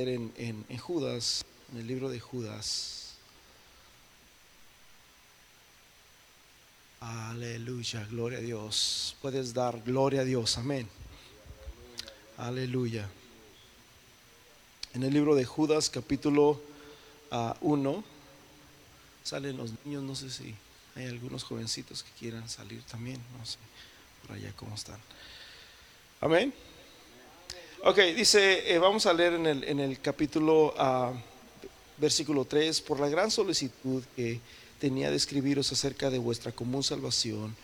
[0.00, 0.32] en,
[0.68, 3.14] en Judas, en el libro de Judas.
[7.00, 9.16] Aleluya, gloria a Dios.
[9.20, 10.88] Puedes dar gloria a Dios, amén.
[12.38, 13.08] Aleluya.
[14.94, 16.60] En el libro de Judas, capítulo
[17.60, 18.02] 1, ah,
[19.24, 20.54] salen los niños, no sé si
[20.94, 23.58] hay algunos jovencitos que quieran salir también, no sé
[24.26, 25.00] por allá cómo están.
[26.20, 26.54] Amén.
[27.84, 31.12] Ok, dice, eh, vamos a leer en el, en el capítulo, uh,
[31.98, 34.38] versículo 3, por la gran solicitud que
[34.78, 37.56] tenía de escribiros acerca de vuestra común salvación,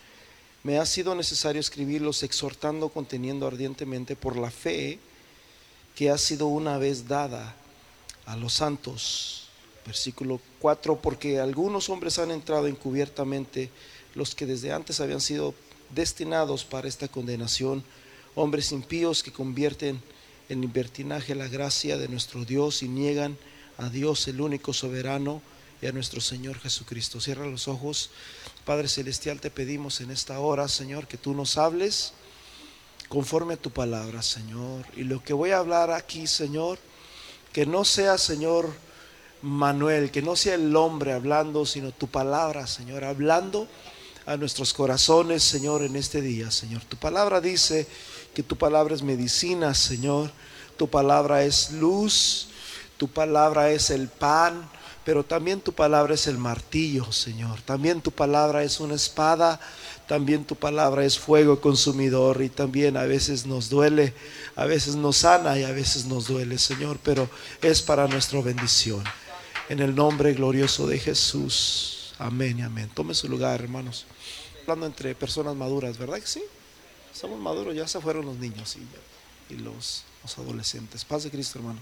[0.61, 4.99] me ha sido necesario escribirlos exhortando, conteniendo ardientemente por la fe
[5.95, 7.55] que ha sido una vez dada
[8.25, 9.47] a los santos.
[9.85, 13.69] Versículo 4, porque algunos hombres han entrado encubiertamente,
[14.15, 15.53] los que desde antes habían sido
[15.95, 17.85] destinados para esta condenación,
[18.39, 20.01] hombres impíos que convierten
[20.47, 23.37] en libertinaje la gracia de nuestro Dios y niegan
[23.77, 25.41] a Dios el único soberano
[25.81, 27.19] y a nuestro Señor Jesucristo.
[27.19, 28.11] Cierra los ojos.
[28.63, 32.13] Padre Celestial, te pedimos en esta hora, Señor, que tú nos hables
[33.09, 34.85] conforme a tu palabra, Señor.
[34.95, 36.79] Y lo que voy a hablar aquí, Señor,
[37.51, 38.73] que no sea, Señor,
[39.41, 43.67] Manuel, que no sea el hombre hablando, sino tu palabra, Señor, hablando
[44.29, 46.83] a nuestros corazones, Señor, en este día, Señor.
[46.83, 47.87] Tu palabra dice
[48.33, 50.31] que tu palabra es medicina, Señor.
[50.77, 52.47] Tu palabra es luz,
[52.97, 54.69] tu palabra es el pan,
[55.03, 57.61] pero también tu palabra es el martillo, Señor.
[57.61, 59.59] También tu palabra es una espada,
[60.07, 64.13] también tu palabra es fuego consumidor y también a veces nos duele,
[64.55, 67.29] a veces nos sana y a veces nos duele, Señor, pero
[67.61, 69.03] es para nuestra bendición.
[69.69, 72.13] En el nombre glorioso de Jesús.
[72.19, 72.89] Amén y amén.
[72.93, 74.05] Tome su lugar, hermanos.
[74.61, 76.43] Hablando entre personas maduras, ¿verdad que sí?
[77.13, 78.77] Somos maduros, ya se fueron los niños
[79.49, 81.03] y, los, los adolescentes.
[81.05, 81.79] Paz de Cristo, hermano.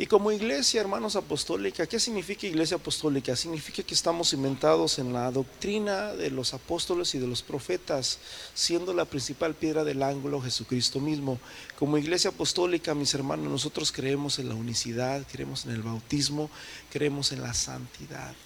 [0.00, 3.34] Y como iglesia, hermanos apostólica, ¿qué significa iglesia apostólica?
[3.34, 8.20] Significa que estamos inventados en la doctrina de los apóstoles y de los profetas,
[8.54, 11.40] siendo la principal piedra del ángulo Jesucristo mismo.
[11.76, 16.48] Como iglesia apostólica, mis hermanos, nosotros creemos en la unicidad, creemos en el bautismo,
[16.92, 18.36] creemos en la santidad.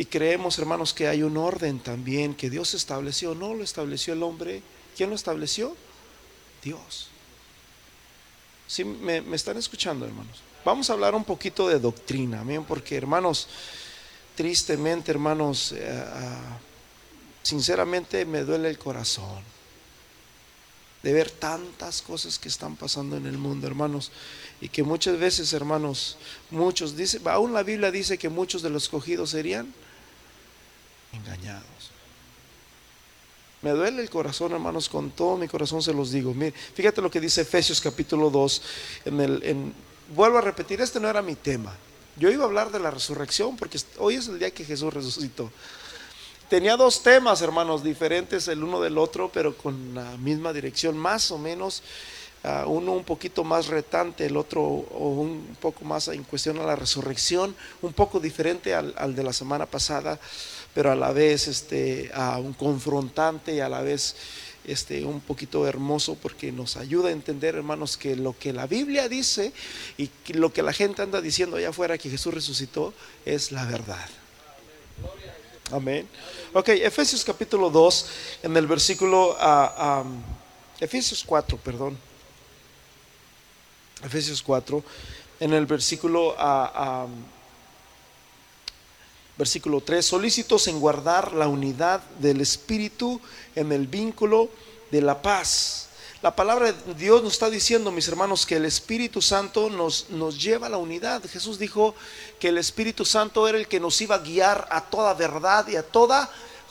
[0.00, 3.34] Y creemos, hermanos, que hay un orden también que Dios estableció.
[3.34, 4.62] No lo estableció el hombre.
[4.96, 5.76] ¿Quién lo estableció?
[6.62, 7.08] Dios.
[8.66, 10.40] ¿Sí me, están escuchando, hermanos?
[10.64, 13.46] Vamos a hablar un poquito de doctrina, porque hermanos,
[14.34, 16.56] tristemente, hermanos, eh, ah,
[17.42, 19.42] sinceramente me duele el corazón
[21.02, 24.12] de ver tantas cosas que están pasando en el mundo, hermanos,
[24.62, 26.16] y que muchas veces, hermanos,
[26.50, 29.74] muchos dice, aún la Biblia dice que muchos de los escogidos serían
[31.12, 31.90] engañados.
[33.62, 36.32] Me duele el corazón, hermanos, con todo mi corazón se los digo.
[36.32, 38.62] Mire, fíjate lo que dice Efesios capítulo 2.
[39.04, 39.72] En el,
[40.14, 41.74] vuelvo a repetir, este no era mi tema.
[42.16, 45.50] Yo iba a hablar de la resurrección porque hoy es el día que Jesús resucitó.
[46.48, 51.30] Tenía dos temas, hermanos, diferentes el uno del otro, pero con la misma dirección, más
[51.30, 51.82] o menos.
[52.42, 56.62] Uh, uno un poquito más retante, el otro o un poco más en cuestión a
[56.64, 60.18] la resurrección, un poco diferente al de la semana pasada
[60.74, 64.16] pero a la vez este, a un confrontante y a la vez
[64.64, 69.08] este, un poquito hermoso porque nos ayuda a entender, hermanos, que lo que la Biblia
[69.08, 69.52] dice
[69.98, 72.94] y lo que la gente anda diciendo allá afuera que Jesús resucitó
[73.24, 74.08] es la verdad.
[75.72, 76.08] Amén.
[76.52, 78.06] Ok, Efesios capítulo 2,
[78.42, 80.04] en el versículo, uh,
[80.80, 81.96] Efesios 4, perdón.
[84.04, 84.82] Efesios 4,
[85.40, 87.08] en el versículo uh,
[89.40, 93.18] versículo 3, solícitos en guardar la unidad del Espíritu
[93.54, 94.50] en el vínculo
[94.90, 95.88] de la paz.
[96.20, 100.42] La palabra de Dios nos está diciendo, mis hermanos, que el Espíritu Santo nos, nos
[100.42, 101.22] lleva a la unidad.
[101.26, 101.94] Jesús dijo
[102.38, 105.76] que el Espíritu Santo era el que nos iba a guiar a toda verdad y
[105.76, 106.30] a toda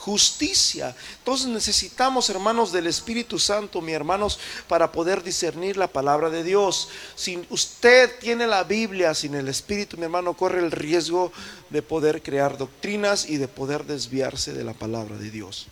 [0.09, 0.95] justicia.
[1.19, 6.89] Entonces necesitamos, hermanos, del Espíritu Santo, mis hermanos, para poder discernir la palabra de Dios.
[7.15, 11.31] Si usted tiene la Biblia sin el Espíritu, mi hermano, corre el riesgo
[11.69, 15.67] de poder crear doctrinas y de poder desviarse de la palabra de Dios.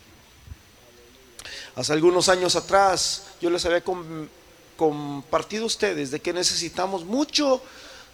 [1.74, 3.82] Hace algunos años atrás yo les había
[4.76, 7.60] compartido a ustedes de que necesitamos mucho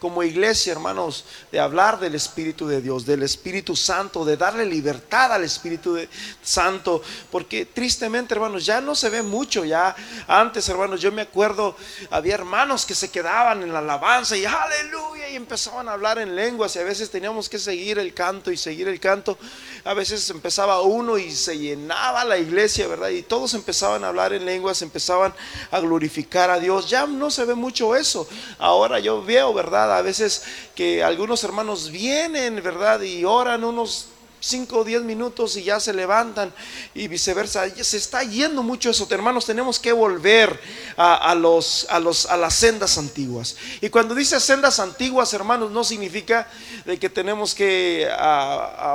[0.04, 5.32] como iglesia, hermanos, de hablar del Espíritu de Dios, del Espíritu Santo, de darle libertad
[5.32, 5.96] al Espíritu
[6.42, 9.96] Santo, porque tristemente, hermanos, ya no se ve mucho, ya
[10.28, 11.74] antes, hermanos, yo me acuerdo,
[12.10, 16.36] había hermanos que se quedaban en la alabanza y aleluya y empezaban a hablar en
[16.36, 19.38] lenguas y a veces teníamos que seguir el canto y seguir el canto,
[19.84, 23.08] a veces empezaba uno y se llenaba la iglesia, ¿verdad?
[23.08, 25.32] Y todos empezaban a hablar en lenguas, empezaban
[25.70, 28.28] a glorificar a Dios, ya no se ve mucho eso,
[28.58, 29.93] ahora yo veo, ¿verdad?
[29.98, 30.42] A veces
[30.74, 33.00] que algunos hermanos vienen, ¿verdad?
[33.02, 34.08] Y oran unos
[34.44, 36.52] 5 o 10 minutos y ya se levantan
[36.94, 37.68] y viceversa.
[37.70, 39.06] Se está yendo mucho eso.
[39.10, 40.60] Hermanos, tenemos que volver
[40.96, 43.56] a, los, a, los, a las sendas antiguas.
[43.80, 46.46] Y cuando dice sendas antiguas, hermanos, no significa
[46.84, 48.06] de que tenemos que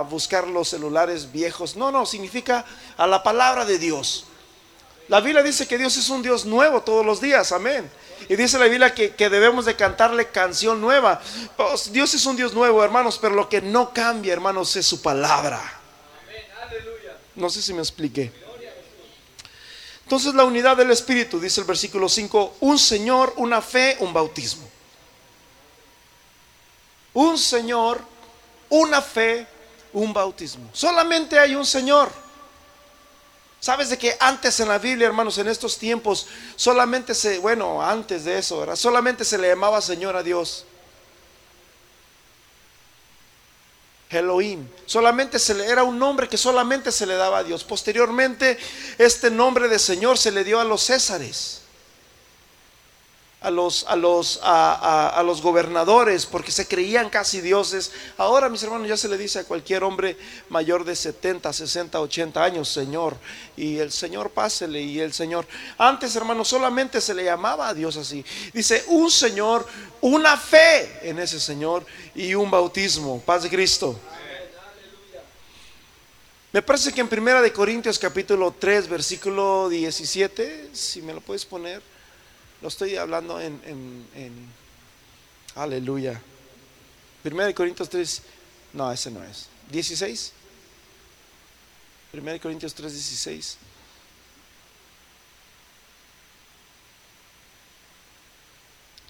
[0.10, 1.76] buscar los celulares viejos.
[1.76, 2.64] No, no, significa
[2.96, 4.26] a la palabra de Dios.
[5.08, 7.52] La Biblia dice que Dios es un Dios nuevo todos los días.
[7.52, 7.90] Amén.
[8.28, 11.22] Y dice la Biblia que, debemos de cantarle canción nueva.
[11.56, 15.02] Pues, Dios es un Dios nuevo, hermanos, pero lo que no cambia, hermanos, es su
[15.02, 15.62] palabra.
[17.36, 18.32] No sé si me expliqué.
[20.04, 24.68] Entonces la unidad del Espíritu, dice el versículo 5, un Señor, una fe, un bautismo.
[27.14, 28.02] Un Señor,
[28.70, 29.46] una fe,
[29.94, 30.70] un bautismo.
[30.74, 32.12] Solamente hay un Señor.
[33.60, 38.24] Sabes de que antes en la Biblia, hermanos, en estos tiempos, solamente se, bueno, antes
[38.24, 38.76] de eso, ¿verdad?
[38.76, 40.66] Solamente se le llamaba Señor a Dios.
[44.10, 44.68] Elohim.
[44.86, 47.64] Solamente se le, era un nombre que solamente se le daba a Dios.
[47.64, 48.58] Posteriormente,
[48.98, 51.59] este nombre de Señor se le dio a los Césares
[53.42, 57.92] a los, a los, a, los gobernadores porque se creían casi dioses.
[58.18, 60.18] Ahora, mis hermanos, ya se le dice a cualquier hombre
[60.50, 63.16] mayor de 70, 60, 80 años, Señor.
[63.56, 65.48] Y el Señor pásele y el Señor.
[65.78, 68.26] Antes, hermanos, solamente se le llamaba a Dios así.
[68.54, 69.66] Dice, un Señor,
[70.02, 71.86] una fe en ese Señor
[72.16, 73.22] y un bautismo.
[73.22, 73.98] Paz de Cristo.
[76.52, 81.46] Me parece que en Primera de Corintios capítulo 3, versículo 17, si me lo puedes
[81.46, 81.82] poner.
[82.62, 84.50] Lo estoy hablando en, en,
[85.56, 86.22] aleluya.
[87.24, 88.22] Primero de Corintios 3,
[88.74, 89.48] no, ese no es.
[89.72, 90.34] 16.
[92.12, 93.58] Primero de Corintios 3, 16.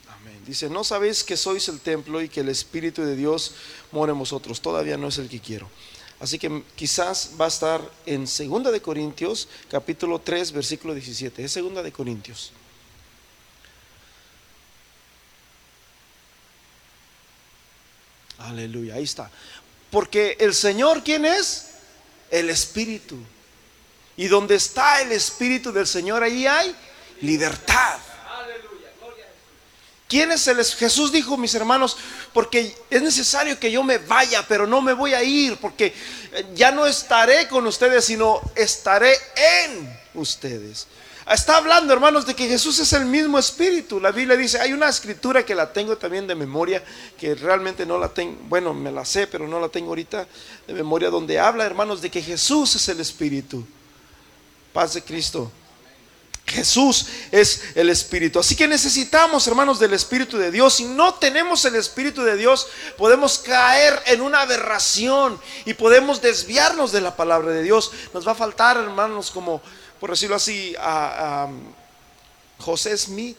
[0.09, 0.43] Amén.
[0.45, 3.53] Dice, no sabéis que sois el templo y que el Espíritu de Dios
[3.91, 4.61] mora en vosotros.
[4.61, 5.69] Todavía no es el que quiero.
[6.19, 11.43] Así que quizás va a estar en Segunda de Corintios, capítulo 3, versículo 17.
[11.43, 12.51] Es Segunda de Corintios.
[18.39, 19.29] Aleluya, ahí está.
[19.91, 21.67] Porque el Señor, ¿quién es?
[22.31, 23.17] El Espíritu.
[24.17, 26.75] Y donde está el Espíritu del Señor, ahí hay
[27.21, 27.99] libertad.
[30.09, 31.95] ¿Quién es el Jesús dijo, mis hermanos,
[32.33, 35.93] porque es necesario que yo me vaya, pero no me voy a ir, porque
[36.55, 40.87] ya no estaré con ustedes, sino estaré en ustedes.
[41.29, 43.99] Está hablando, hermanos, de que Jesús es el mismo Espíritu.
[43.99, 46.83] La Biblia dice, hay una escritura que la tengo también de memoria,
[47.19, 50.27] que realmente no la tengo, bueno, me la sé, pero no la tengo ahorita
[50.65, 53.63] de memoria, donde habla, hermanos, de que Jesús es el Espíritu.
[54.73, 55.51] Paz de Cristo.
[56.47, 58.39] Jesús es el Espíritu.
[58.39, 60.73] Así que necesitamos, hermanos, del Espíritu de Dios.
[60.73, 62.67] Si no tenemos el Espíritu de Dios,
[62.97, 67.91] podemos caer en una aberración y podemos desviarnos de la palabra de Dios.
[68.15, 69.61] Nos va a faltar, hermanos, como
[69.99, 71.47] por decirlo así, a,
[72.59, 73.37] José Smith.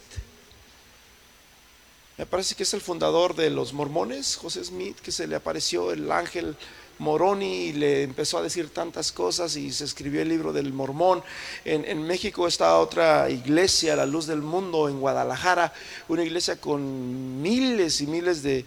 [2.16, 5.92] Me parece que es el fundador de los mormones, José Smith, que se le apareció
[5.92, 6.56] el ángel
[6.98, 11.22] Moroni y le empezó a decir tantas cosas y se escribió el libro del mormón.
[11.64, 15.72] En, en, México está otra iglesia, la luz del mundo, en Guadalajara,
[16.08, 18.67] una iglesia con miles y miles de,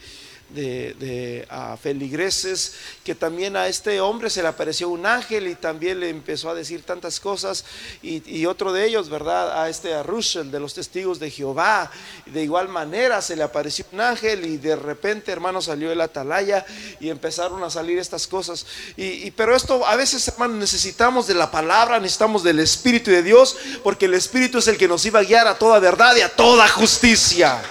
[0.53, 1.47] de,
[1.81, 6.49] feligreses, que también a este hombre se le apareció un ángel y también le empezó
[6.49, 7.65] a decir tantas cosas,
[8.01, 9.61] y, otro de ellos, ¿verdad?
[9.61, 11.89] A este a Russell de los testigos de Jehová,
[12.25, 16.65] de igual manera se le apareció un ángel y de repente, hermano, salió el atalaya
[16.99, 18.65] y empezaron a salir estas cosas.
[18.97, 23.55] Y, pero esto a veces, hermano, necesitamos de la palabra, necesitamos del Espíritu de Dios,
[23.83, 26.29] porque el Espíritu es el que nos iba a guiar a toda verdad y a
[26.29, 27.61] toda justicia.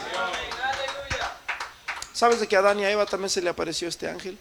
[2.23, 4.39] ¿Sabes de que a Adán y a Eva también se le apareció este ángel?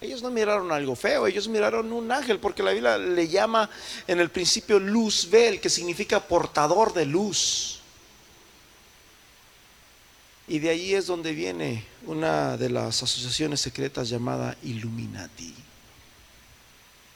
[0.00, 3.68] Ellos no miraron algo feo, ellos miraron un ángel, porque la Biblia le llama
[4.06, 7.80] en el principio Luzbel, que significa portador de luz.
[10.46, 15.52] Y de ahí es donde viene una de las asociaciones secretas llamada Illuminati,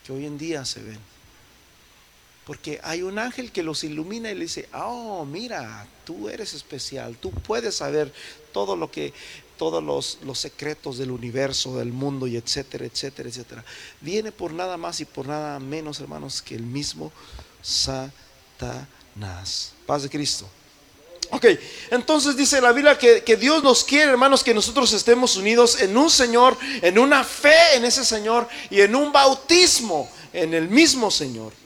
[0.04, 1.13] que hoy en día se ven.
[2.46, 7.16] Porque hay un ángel que los ilumina y le dice, oh, mira, tú eres especial,
[7.16, 8.12] tú puedes saber
[8.52, 9.14] todo lo que,
[9.56, 13.64] todos los, los, secretos del universo, del mundo y etcétera, etcétera, etcétera.
[14.02, 17.12] Viene por nada más y por nada menos, hermanos, que el mismo
[17.62, 18.12] Satanás.
[19.86, 20.46] Paz de Cristo.
[21.30, 21.46] Ok,
[21.90, 25.96] entonces dice la Biblia que, que, Dios nos quiere, hermanos, que nosotros estemos unidos en
[25.96, 31.10] un Señor, en una fe en ese Señor y en un bautismo en el mismo
[31.10, 31.63] Señor.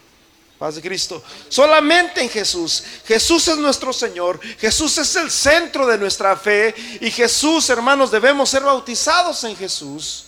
[0.58, 1.22] Paz de Cristo.
[1.48, 2.82] Solamente en Jesús.
[3.06, 4.40] Jesús es nuestro Señor.
[4.58, 6.74] Jesús es el centro de nuestra fe.
[7.00, 10.24] Y Jesús, hermanos, debemos ser bautizados en Jesús.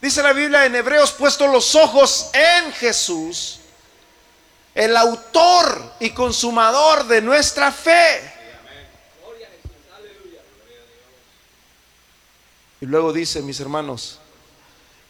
[0.00, 3.58] Dice la Biblia en Hebreos, puesto los ojos en Jesús,
[4.74, 8.34] el autor y consumador de nuestra fe.
[12.80, 14.20] Y luego dice, mis hermanos,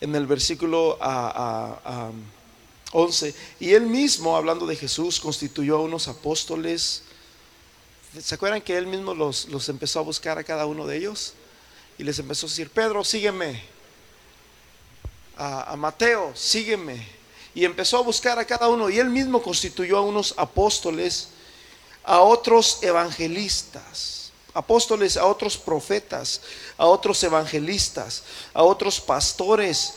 [0.00, 2.10] en el versículo a,
[2.92, 3.34] 11.
[3.60, 7.02] Y él mismo, hablando de Jesús, constituyó a unos apóstoles.
[8.20, 11.34] ¿Se acuerdan que él mismo los, los, empezó a buscar a cada uno de ellos?
[11.98, 13.62] Y les empezó a decir, Pedro, sígueme.
[15.36, 17.06] A, a Mateo, sígueme.
[17.54, 18.88] Y empezó a buscar a cada uno.
[18.88, 21.28] Y él mismo constituyó a unos apóstoles,
[22.04, 26.40] a otros evangelistas, apóstoles, a otros profetas,
[26.78, 28.22] a otros evangelistas,
[28.54, 29.94] a otros pastores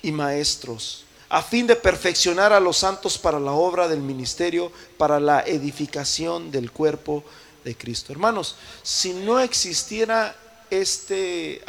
[0.00, 5.18] y maestros a fin de perfeccionar a los santos para la obra del ministerio, para
[5.18, 7.24] la edificación del cuerpo
[7.64, 8.12] de Cristo.
[8.12, 10.36] Hermanos, si no existiera
[10.68, 11.62] este,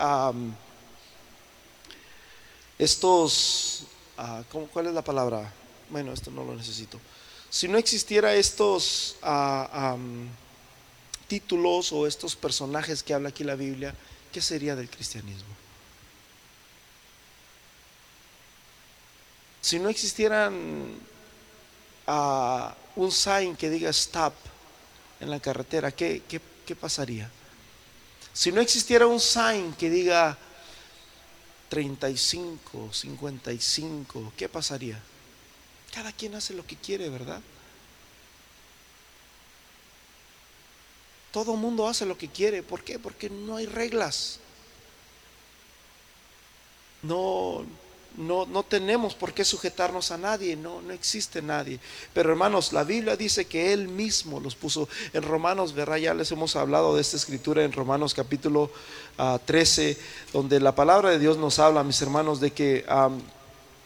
[2.77, 3.86] estos,
[4.17, 4.43] ah,
[4.74, 5.50] ¿cuál es la palabra?
[5.89, 7.00] Bueno, esto no lo necesito.
[7.50, 9.96] Si no existiera estos ah,
[11.29, 13.96] títulos o estos personajes que habla aquí la Biblia,
[14.34, 15.52] ¿qué sería del cristianismo?
[19.63, 21.00] Si no existieran
[22.05, 24.34] ah, un sign que diga stop
[25.22, 27.32] en la carretera, ¿qué, qué pasaría?
[28.34, 30.38] Si no existiera un sign que diga
[31.70, 35.01] 35, 55, ¿qué pasaría?
[35.93, 37.39] Cada quien hace lo que quiere, ¿verdad?
[41.32, 42.63] Todo mundo hace lo que quiere.
[42.63, 43.00] ¿Por qué?
[43.00, 44.39] Porque no hay reglas.
[47.01, 47.65] No,
[48.17, 51.79] no, no tenemos por qué sujetarnos a nadie, no, no existe nadie.
[52.13, 54.88] Pero hermanos, la Biblia dice que Él mismo los puso.
[55.13, 55.98] En Romanos, ¿verdad?
[55.98, 58.72] Ya les hemos hablado de esta escritura en Romanos capítulo
[59.46, 60.03] 13, ah,
[60.34, 62.86] donde la palabra de Dios nos habla, mis hermanos, de que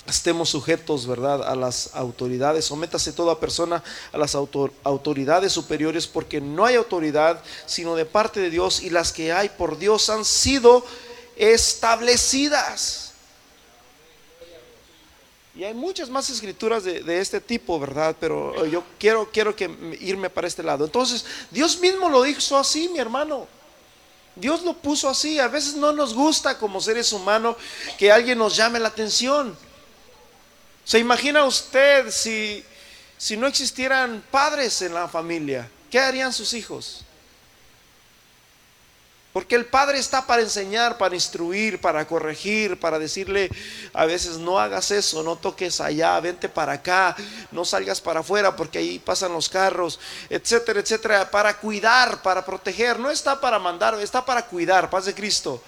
[0.07, 2.65] estemos sujetos, ¿verdad?, a las autoridades.
[2.65, 8.49] Sométase toda persona a las autoridades superiores, porque no hay autoridad sino de parte de
[8.49, 10.85] Dios, y las que hay por Dios han sido
[11.35, 13.06] establecidas.
[15.57, 18.15] Y hay muchas más escrituras de, este tipo, ¿verdad?
[18.19, 19.67] Pero yo quiero, quiero que
[20.01, 20.85] irme para este lado.
[20.85, 23.47] Entonces, Dios mismo lo hizo así, mi hermano.
[24.35, 25.39] Dios lo puso así.
[25.39, 27.55] A veces no nos gusta como seres humanos
[27.97, 29.57] que alguien nos llame la atención.
[30.83, 32.63] ¿Se imagina usted si,
[33.17, 35.67] si no existieran padres en la familia?
[35.89, 37.03] ¿Qué harían sus hijos?
[39.37, 43.51] Porque el Padre está para enseñar, para instruir, para corregir, para decirle
[43.93, 47.15] a veces no hagas eso, no toques allá, vente para acá,
[47.51, 52.97] no salgas para afuera porque ahí pasan los carros, etcétera, etcétera, para cuidar, para proteger,
[52.97, 55.61] no está para mandar, está para cuidar, paz de Cristo.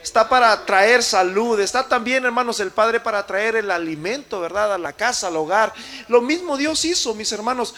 [0.00, 4.72] Está para traer salud, está también, hermanos, el Padre para traer el alimento, ¿verdad?
[4.74, 5.74] A la casa, al hogar.
[6.06, 7.74] Lo mismo Dios hizo, mis hermanos.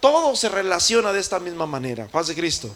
[0.00, 2.08] Todo se relaciona de esta misma manera.
[2.08, 2.74] Paz de Cristo.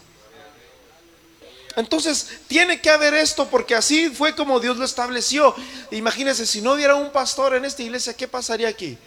[1.75, 5.53] Entonces, tiene que haber esto porque así fue como Dios lo estableció.
[5.91, 8.97] Imagínense, si no hubiera un pastor en esta iglesia, ¿qué pasaría aquí?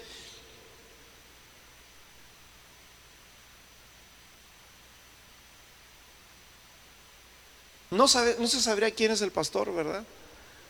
[7.90, 10.04] No, se sabría quién es el pastor, ¿verdad?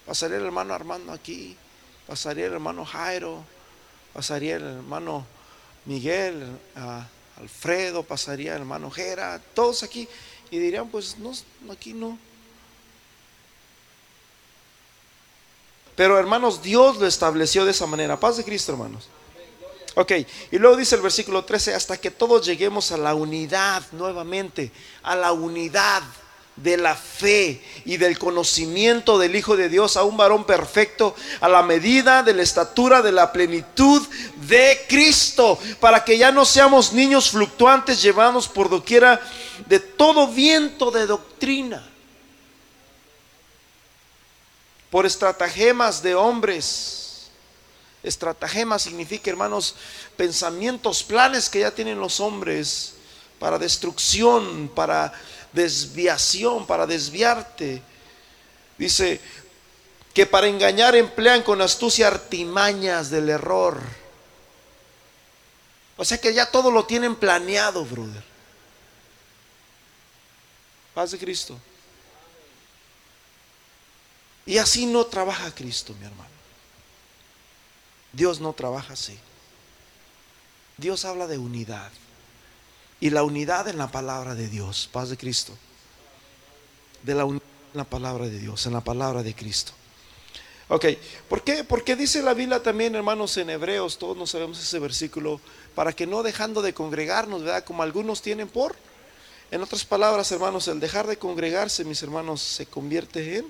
[0.06, 1.56] Pasaría el hermano Armando aquí,
[2.06, 3.44] pasaría el hermano Jairo,
[4.14, 5.26] pasaría el hermano
[5.84, 6.46] Miguel,
[7.36, 10.08] Alfredo, pasaría el hermano Jera, todos aquí
[10.50, 11.32] y dirían, pues no,
[11.70, 12.18] aquí no.
[15.96, 18.20] Pero hermanos, Dios lo estableció de esa manera.
[18.20, 19.08] Paz de Cristo, hermanos.
[19.96, 20.12] Ok,
[20.52, 24.70] y luego dice el versículo 13, hasta que todos lleguemos a la unidad nuevamente,
[25.02, 26.04] a la unidad
[26.62, 31.48] de la fe y del conocimiento del Hijo de Dios a un varón perfecto a
[31.48, 34.06] la medida de la estatura de la plenitud
[34.48, 39.20] de Cristo, para que ya no seamos niños fluctuantes llevados por doquiera
[39.66, 41.88] de todo viento de doctrina,
[44.90, 47.30] por estratagemas de hombres.
[48.02, 49.74] Estratagema significa, hermanos,
[50.16, 52.94] pensamientos, planes que ya tienen los hombres
[53.38, 55.12] para destrucción, para
[55.52, 57.82] desviación, para desviarte.
[58.76, 59.20] Dice
[60.14, 63.80] que para engañar emplean con astucia artimañas del error.
[65.96, 68.22] O sea que ya todo lo tienen planeado, brother.
[70.94, 71.58] Paz de Cristo.
[74.46, 76.30] Y así no trabaja Cristo, mi hermano.
[78.12, 79.18] Dios no trabaja así.
[80.76, 81.90] Dios habla de unidad.
[83.00, 85.54] Y la unidad en la palabra de Dios, paz de Cristo.
[87.02, 89.72] De la unidad en la palabra de Dios, en la palabra de Cristo.
[90.68, 90.84] Ok,
[91.28, 91.64] ¿por qué?
[91.64, 95.40] Porque dice la Biblia también, hermanos, en Hebreos, todos no sabemos ese versículo,
[95.74, 97.64] para que no dejando de congregarnos, ¿verdad?
[97.64, 98.76] Como algunos tienen por.
[99.50, 103.46] En otras palabras, hermanos, el dejar de congregarse, mis hermanos, se convierte en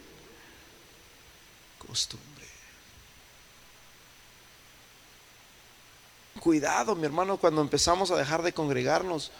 [1.84, 2.37] costumbre.
[6.38, 9.30] Cuidado, mi hermano, cuando empezamos a dejar de congregarnos.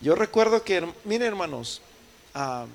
[0.00, 1.80] Yo recuerdo que, miren hermanos,
[2.34, 2.66] ah,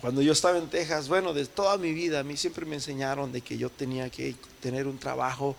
[0.00, 3.32] cuando yo estaba en Texas, bueno, de toda mi vida, a mí siempre me enseñaron
[3.32, 5.56] de que yo tenía que tener un trabajo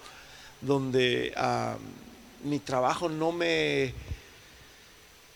[0.61, 1.77] donde ah,
[2.43, 3.93] mi trabajo no me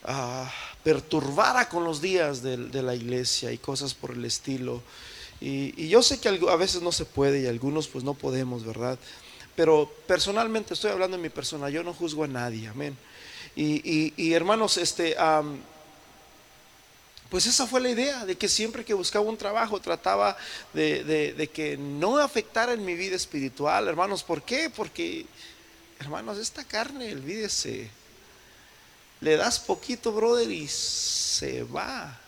[0.03, 0.49] ah,
[0.83, 4.81] perturbara con los días de, la iglesia y cosas por el estilo.
[5.41, 8.65] Y, y, yo sé que a veces no se puede y algunos pues no podemos,
[8.65, 8.97] ¿verdad?
[9.55, 12.97] Pero personalmente estoy hablando de mi persona, yo no juzgo a nadie, amén.
[13.55, 15.15] Y, hermanos, este,
[17.29, 20.35] pues esa fue la idea, de que siempre que buscaba un trabajo trataba
[20.73, 24.23] de, que no afectara en mi vida espiritual, hermanos.
[24.23, 24.69] ¿Por qué?
[24.69, 25.25] Porque,
[25.99, 27.89] hermanos, esta carne, olvídese,
[29.21, 32.19] le das poquito, brother, y se va.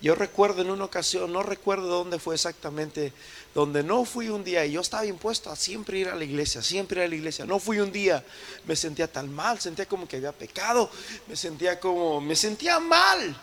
[0.00, 3.12] Yo recuerdo en una ocasión, no recuerdo dónde fue exactamente,
[3.52, 6.62] donde no fui un día y yo estaba impuesto a siempre ir a la iglesia,
[6.62, 7.44] siempre ir a la iglesia.
[7.44, 8.24] No fui un día,
[8.64, 10.88] me sentía tan mal, sentía como que había pecado,
[11.26, 13.36] me sentía como, me sentía mal.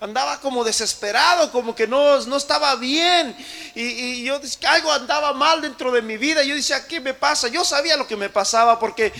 [0.00, 3.36] Andaba como desesperado, como que no, no estaba bien.
[3.74, 6.42] Y, yo algo andaba mal dentro de mi vida.
[6.44, 7.48] Yo decía, ¿qué me pasa?
[7.48, 9.12] Yo sabía lo que me pasaba porque,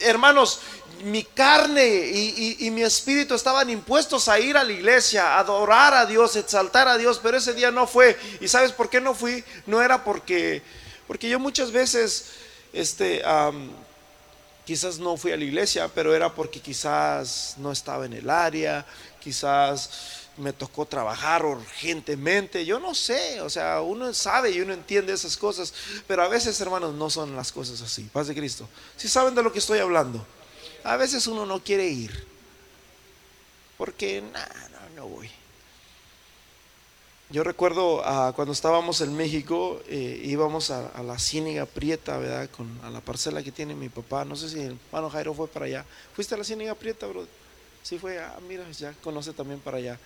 [0.00, 0.60] hermanos,
[1.04, 6.06] mi carne y, mi espíritu estaban impuestos a ir a la iglesia, a adorar a
[6.06, 8.18] Dios, exaltar a Dios, pero ese día no fue.
[8.40, 9.44] ¿Y sabes por qué no fui?
[9.66, 10.62] No era porque,
[11.06, 12.26] porque yo muchas veces,
[12.72, 13.22] este,
[14.64, 18.84] quizás no fui a la iglesia, pero era porque quizás no estaba en el área,
[19.20, 19.90] quizás
[20.36, 25.36] me tocó trabajar urgentemente, yo no sé, o sea, uno sabe y uno entiende esas
[25.36, 25.74] cosas,
[26.06, 28.04] pero a veces, hermanos, no son las cosas así.
[28.04, 28.68] Paz de Cristo.
[28.96, 30.24] Si saben de lo que estoy hablando
[30.84, 32.26] a veces uno no quiere ir.
[33.76, 34.38] Porque, no,
[34.96, 35.30] no voy.
[37.30, 42.48] Yo recuerdo ah, cuando estábamos en México, eh, íbamos a, la Ciénaga Prieta, ¿verdad?
[42.48, 44.24] Con, a la parcela que tiene mi papá.
[44.24, 45.84] No sé si el hermano Jairo fue para allá.
[46.14, 47.26] ¿Fuiste a la Ciénaga Prieta, bro?
[47.82, 49.98] Sí fue, ah, mira, ya conoce también para allá.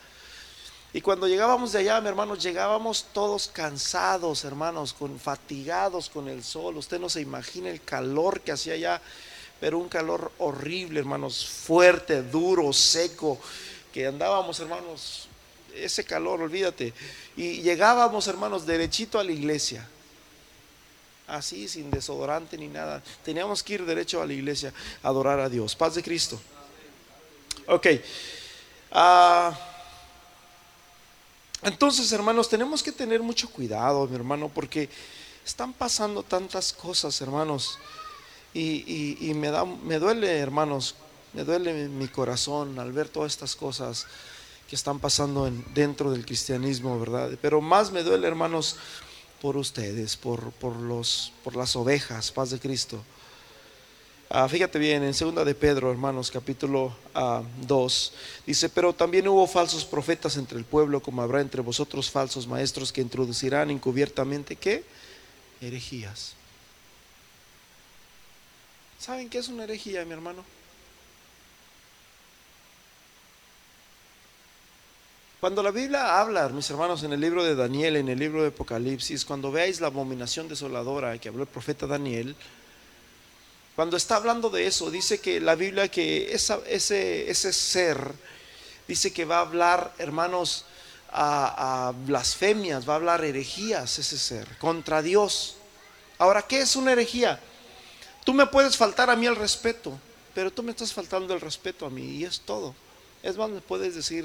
[0.92, 6.42] Y cuando llegábamos de allá, mi hermano, llegábamos todos cansados, hermanos, con, fatigados con el
[6.42, 6.76] sol.
[6.76, 9.00] Usted no se imagina el calor que hacía allá
[9.62, 13.38] pero un calor horrible, hermanos, fuerte, duro, seco,
[13.92, 15.28] que andábamos, hermanos,
[15.72, 16.92] ese calor, olvídate.
[17.36, 19.88] Y llegábamos, hermanos, derechito a la iglesia.
[21.28, 23.04] Así, sin desodorante ni nada.
[23.24, 25.76] Teníamos que ir derecho a la iglesia a adorar a Dios.
[25.76, 26.40] Paz de Cristo.
[27.68, 27.86] Ok.
[28.90, 29.56] Ah,
[31.62, 34.88] entonces, hermanos, tenemos que tener mucho cuidado, mi hermano, porque
[35.46, 37.78] están pasando tantas cosas, hermanos.
[38.54, 40.94] Y, me, da, me duele, hermanos,
[41.32, 44.06] me duele mi corazón al ver todas estas cosas
[44.68, 47.30] que están pasando en, dentro del cristianismo, ¿verdad?
[47.40, 48.76] Pero más me duele, hermanos,
[49.40, 53.02] por ustedes, por, por, los, por las ovejas, paz de Cristo.
[54.28, 56.94] Ah, fíjate bien, en segunda de Pedro, hermanos, capítulo
[57.66, 62.10] 2, ah, dice, pero también hubo falsos profetas entre el pueblo, como habrá entre vosotros
[62.10, 64.84] falsos maestros que introducirán encubiertamente, ¿qué?
[65.60, 66.34] Herejías
[69.02, 70.44] ¿Saben qué es una herejía, mi hermano?
[75.40, 78.50] Cuando la Biblia habla, mis hermanos, en el libro de Daniel, en el libro de
[78.50, 82.36] Apocalipsis, cuando veáis la abominación desoladora que habló el profeta Daniel,
[83.74, 87.98] cuando está hablando de eso, dice que la Biblia que ese, ese ser,
[88.86, 90.64] dice que va a hablar, hermanos,
[91.10, 95.56] a, a blasfemias, va a hablar herejías ese ser, contra Dios.
[96.18, 97.40] Ahora, ¿qué es una herejía?
[98.24, 99.98] Tú me puedes faltar a mí el respeto,
[100.34, 102.74] pero tú me estás faltando el respeto a mí y es todo.
[103.22, 104.24] Es más, me puedes decir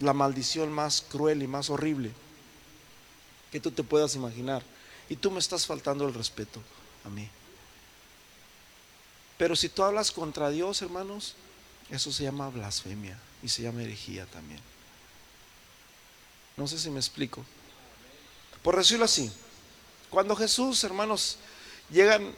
[0.00, 2.12] la maldición más cruel y más horrible
[3.52, 4.62] que tú te puedas imaginar.
[5.08, 6.60] Y tú me estás faltando el respeto
[7.04, 7.28] a mí.
[9.36, 11.34] Pero si tú hablas contra Dios, hermanos,
[11.90, 14.60] eso se llama blasfemia y se llama herejía también.
[16.56, 17.44] No sé si me explico.
[18.62, 19.30] Por decirlo así,
[20.08, 21.36] cuando Jesús, hermanos,
[21.90, 22.34] llegan,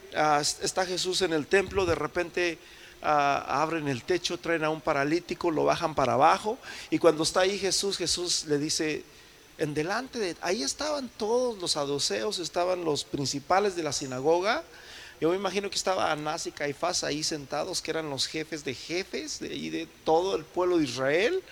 [0.63, 2.59] está Jesús en el templo, de repente
[3.03, 6.59] abren el techo, traen a un paralítico, lo bajan para abajo,
[6.91, 9.05] y cuando está ahí Jesús, Jesús le dice,
[9.59, 14.65] en delante de, ahí estaban todos los saduceos, estaban los principales de la sinagoga,
[15.21, 18.75] yo me imagino que estaba Anás y Caifás ahí sentados, que eran los jefes de
[18.75, 21.43] jefes de, de todo el pueblo de Israel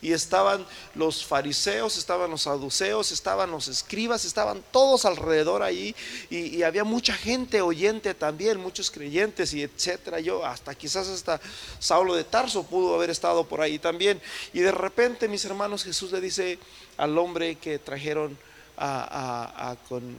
[0.00, 5.94] y estaban los fariseos, estaban los saduceos, estaban los escribas, estaban todos alrededor ahí
[6.30, 10.20] y, había mucha gente oyente también, muchos creyentes y etcétera.
[10.20, 11.40] Yo hasta quizás hasta
[11.78, 14.20] Saulo de Tarso pudo haber estado por ahí también.
[14.52, 16.58] Y de repente, mis hermanos, Jesús le dice
[16.96, 18.36] al hombre que trajeron
[18.76, 20.16] a, con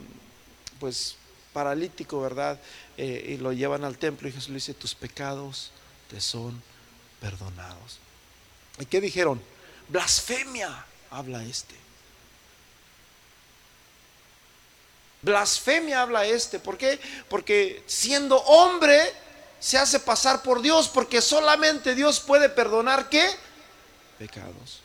[0.78, 1.16] pues
[1.52, 2.58] paralítico, ¿verdad?
[2.96, 5.70] Eh, y lo llevan al templo y Jesús le dice, tus pecados
[6.10, 6.60] te son
[7.20, 7.98] perdonados.
[8.78, 9.40] ¿Y qué dijeron?
[9.90, 11.74] Blasfemia, habla este.
[15.22, 16.60] Blasfemia habla este.
[16.60, 16.98] ¿Por qué?
[17.28, 19.12] Porque siendo hombre
[19.58, 23.28] se hace pasar por Dios, porque solamente Dios puede perdonar qué?
[24.18, 24.80] Pecados.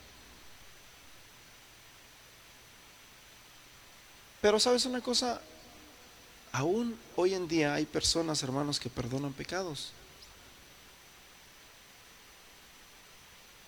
[4.42, 5.40] Pero sabes una cosa,
[6.52, 9.92] aún hoy en día hay personas, hermanos, que perdonan pecados.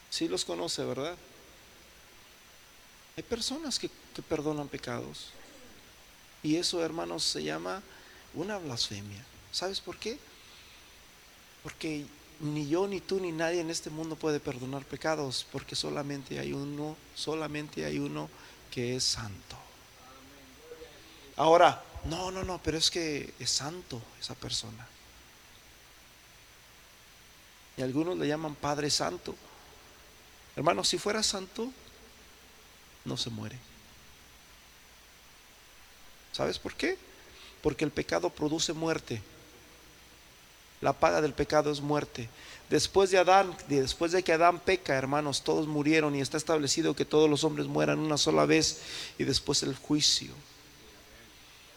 [0.09, 1.15] Sí los conoce, ¿verdad?
[3.15, 3.89] Hay personas que,
[4.29, 5.29] perdonan pecados.
[6.43, 7.81] Y eso, hermanos, se llama
[8.33, 9.23] una blasfemia.
[9.51, 10.17] ¿Sabes por qué?
[11.63, 12.05] Porque
[12.39, 16.53] ni yo, ni tú, ni nadie en este mundo puede perdonar pecados, porque solamente hay
[16.53, 18.29] uno, solamente hay uno
[18.71, 19.57] que es santo.
[21.35, 24.87] Ahora, no, no, no, pero es que es santo esa persona.
[27.77, 29.35] Y algunos le llaman Padre Santo.
[30.57, 31.71] Hermanos, si fuera santo,
[33.05, 33.59] no se muere.
[36.31, 36.97] ¿Sabes por qué?
[37.61, 39.21] Porque el pecado produce muerte.
[40.81, 42.27] La paga del pecado es muerte.
[42.71, 47.05] Después de Adán, después de que Adán peca, hermanos, todos murieron y está establecido que
[47.05, 48.79] todos los hombres mueran una sola vez
[49.19, 50.33] y después el juicio.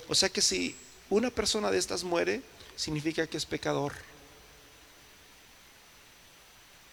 [0.08, 0.74] O sea que si
[1.10, 2.42] una persona de estas muere,
[2.76, 3.92] significa que es pecador.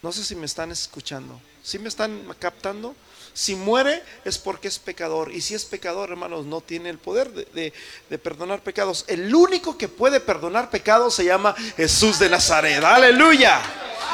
[0.01, 1.39] No sé si me están escuchando.
[1.63, 2.95] Si me están captando?
[3.33, 5.31] Si muere es porque es pecador.
[5.31, 7.73] Y si es pecador, hermanos, no tiene el poder de,
[8.17, 9.05] perdonar pecados.
[9.07, 12.83] El único que puede perdonar pecados se llama Jesús de Nazaret.
[12.83, 13.61] Aleluya.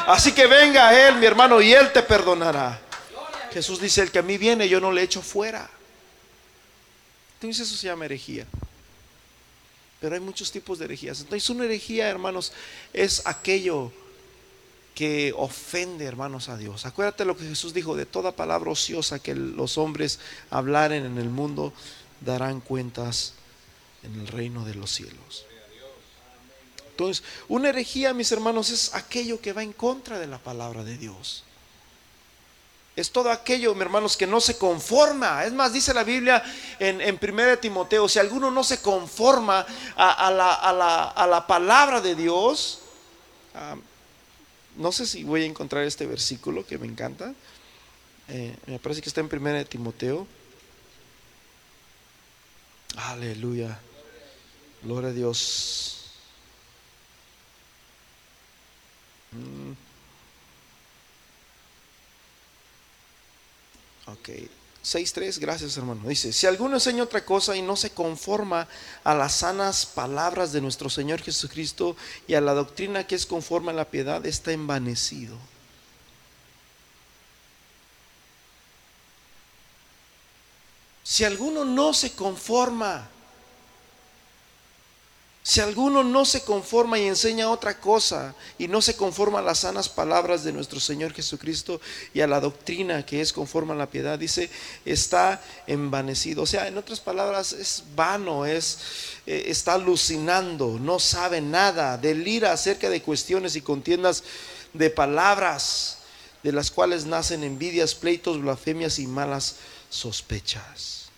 [0.07, 2.81] Así que venga a Él, mi hermano, y Él te perdonará.
[3.53, 5.69] Jesús dice, el que a mí viene, yo no le echo fuera.
[7.35, 8.45] Entonces eso se llama herejía.
[10.01, 11.21] Pero hay muchos tipos de herejías.
[11.21, 12.51] Entonces una herejía, hermanos,
[12.91, 13.91] es aquello
[14.93, 16.85] que ofende, hermanos, a Dios.
[16.85, 21.29] Acuérdate lo que Jesús dijo, de toda palabra ociosa que los hombres hablaren en el
[21.29, 21.73] mundo,
[22.21, 23.33] darán cuentas
[24.03, 25.45] en el reino de los cielos.
[26.91, 30.97] Entonces, una herejía, mis hermanos, es aquello que va en contra de la palabra de
[30.97, 31.43] Dios.
[32.95, 35.43] Es todo aquello, mis hermanos, que no se conforma.
[35.43, 36.43] Es más, dice la Biblia
[36.77, 42.81] en, en 1 Timoteo, si alguno no se conforma a, la, palabra de Dios,
[43.55, 43.75] ah,
[44.77, 47.33] no sé si voy a encontrar este versículo que me encanta.
[48.29, 50.27] Eh, me parece que está en primera de Timoteo.
[52.95, 53.79] Aleluya.
[54.83, 56.11] Gloria a Dios.
[59.31, 59.73] Mm.
[64.07, 64.29] Ok.
[64.83, 66.07] 6.3, gracias hermano.
[66.07, 68.67] Dice, si alguno enseña otra cosa y no se conforma
[69.03, 71.95] a las sanas palabras de nuestro Señor Jesucristo
[72.27, 75.37] y a la doctrina que es conforme a la piedad, está envanecido.
[81.03, 83.09] Si alguno no se conforma
[85.45, 89.59] si alguno no se conforma y enseña otra cosa y no se conforma a las
[89.59, 91.81] sanas palabras de nuestro Señor Jesucristo
[92.13, 94.49] y a la doctrina que es conforme a la piedad, dice,
[94.85, 96.43] está envanecido.
[96.43, 98.79] O sea, en otras palabras, es vano, es,
[99.25, 104.23] eh, está alucinando, no sabe nada, delira acerca de cuestiones y contiendas
[104.71, 105.97] de palabras
[106.41, 109.57] de las cuales nacen envidias, pleitos, blasfemias y malas
[109.89, 111.09] sospechas.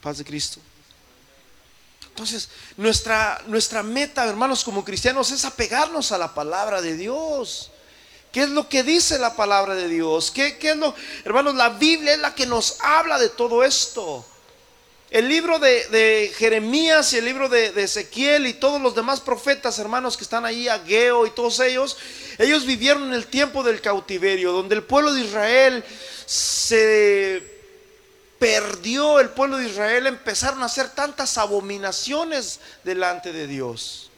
[0.00, 0.58] Paz de Cristo.
[2.10, 7.70] Entonces, nuestra, nuestra meta, hermanos, como cristianos, es apegarnos a la palabra de Dios.
[8.32, 10.30] ¿Qué es lo que dice la palabra de Dios?
[10.30, 10.94] ¿Qué, es lo,
[11.24, 14.24] hermanos, la Biblia es la que nos habla de todo esto?
[15.10, 19.78] El libro de, Jeremías y el libro de, de, Ezequiel y todos los demás profetas,
[19.80, 21.96] hermanos, que están ahí, Ageo y todos ellos,
[22.38, 25.84] ellos vivieron en el tiempo del cautiverio, donde el pueblo de Israel
[26.26, 27.59] se
[28.40, 34.10] perdió, el pueblo de Israel empezaron a hacer tantas abominaciones delante de Dios.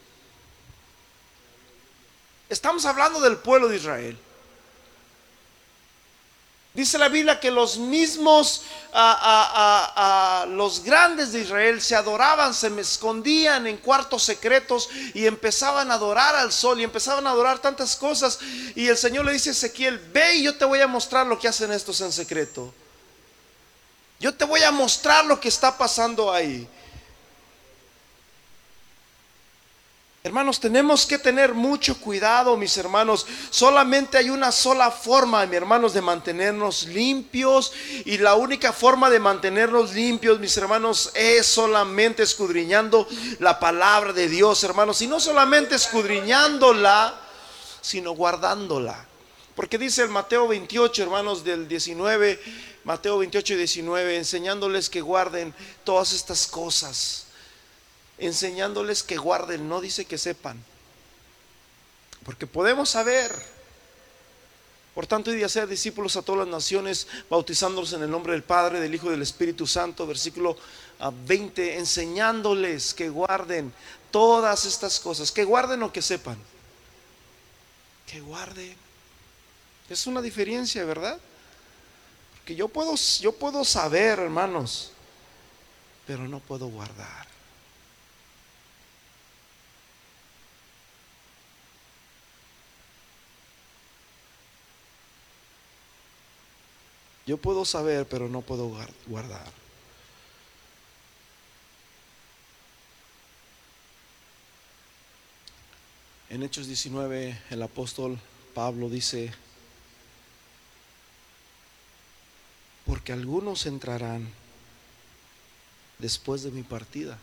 [2.49, 4.17] Estamos hablando del pueblo de Israel.
[6.73, 8.63] Dice la Biblia que los mismos,
[8.95, 15.95] a, los grandes de Israel se adoraban, se escondían en cuartos secretos y empezaban a
[15.95, 18.39] adorar al sol y empezaban a adorar tantas cosas.
[18.77, 21.39] Y el Señor le dice a Ezequiel, ve y yo te voy a mostrar lo
[21.41, 22.73] que hacen estos en secreto.
[24.23, 26.65] Yo te voy a mostrar lo que está pasando ahí.
[30.23, 33.27] Hermanos, tenemos que tener mucho cuidado, mis hermanos.
[33.51, 37.73] Solamente hay una sola forma, mis hermanos, de mantenernos limpios.
[38.05, 43.09] Y la única forma de mantenernos limpios, mis hermanos, es solamente escudriñando
[43.41, 45.03] la palabra de Dios, hermanos.
[45.03, 47.13] Y no solamente escudriñándola,
[47.81, 49.05] sino guardándola.
[49.57, 52.41] Porque dice el Mateo 28, hermanos, del 19,
[52.85, 57.27] Mateo 28 y 19, enseñándoles que guarden todas estas cosas
[58.23, 60.63] enseñándoles que guarden, no dice que sepan.
[62.25, 63.35] Porque podemos saber.
[64.95, 68.43] Por tanto, y de hacer discípulos a todas las naciones, bautizándolos en el nombre del
[68.43, 70.57] Padre, del Hijo y del Espíritu Santo, versículo
[71.27, 73.73] 20, ah, enseñándoles que guarden
[74.11, 76.37] todas estas cosas, que guarden o que sepan.
[78.07, 78.77] Que guarden.
[79.89, 81.19] Es una diferencia, ¿verdad?
[82.43, 84.91] Porque yo puedo, yo puedo saber, hermanos,
[86.09, 87.29] pero no puedo guardar.
[97.25, 98.77] Yo puedo saber, pero no puedo
[99.07, 99.53] guardar.
[106.29, 108.19] En Hechos 19 el apóstol
[108.53, 109.33] Pablo dice,
[112.87, 114.29] porque algunos entrarán
[115.99, 117.19] después de mi partida.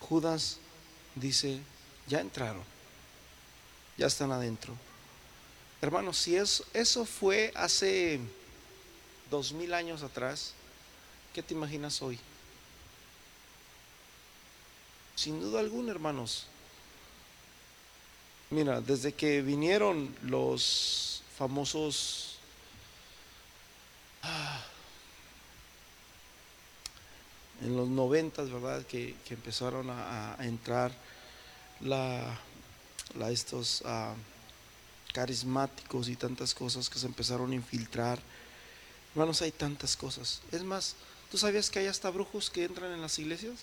[0.00, 0.58] Judas
[1.14, 1.60] dice,
[2.08, 2.64] ya entraron,
[3.96, 4.74] ya están adentro.
[5.80, 8.20] Hermanos, si eso, eso fue hace
[9.30, 10.52] dos mil años atrás,
[11.32, 12.18] ¿qué te imaginas hoy?
[15.14, 16.46] Sin duda alguna, hermanos.
[18.50, 22.31] Mira, desde que vinieron los famosos
[27.62, 28.84] en los noventas, ¿verdad?
[28.86, 30.92] Que, empezaron a, entrar
[31.80, 32.38] la,
[33.16, 34.14] la estos ah,
[35.12, 38.20] carismáticos y tantas cosas que se empezaron a infiltrar.
[39.14, 40.40] Hermanos, hay tantas cosas.
[40.50, 40.96] Es más,
[41.30, 43.60] ¿tú sabías que hay hasta brujos que entran en las iglesias?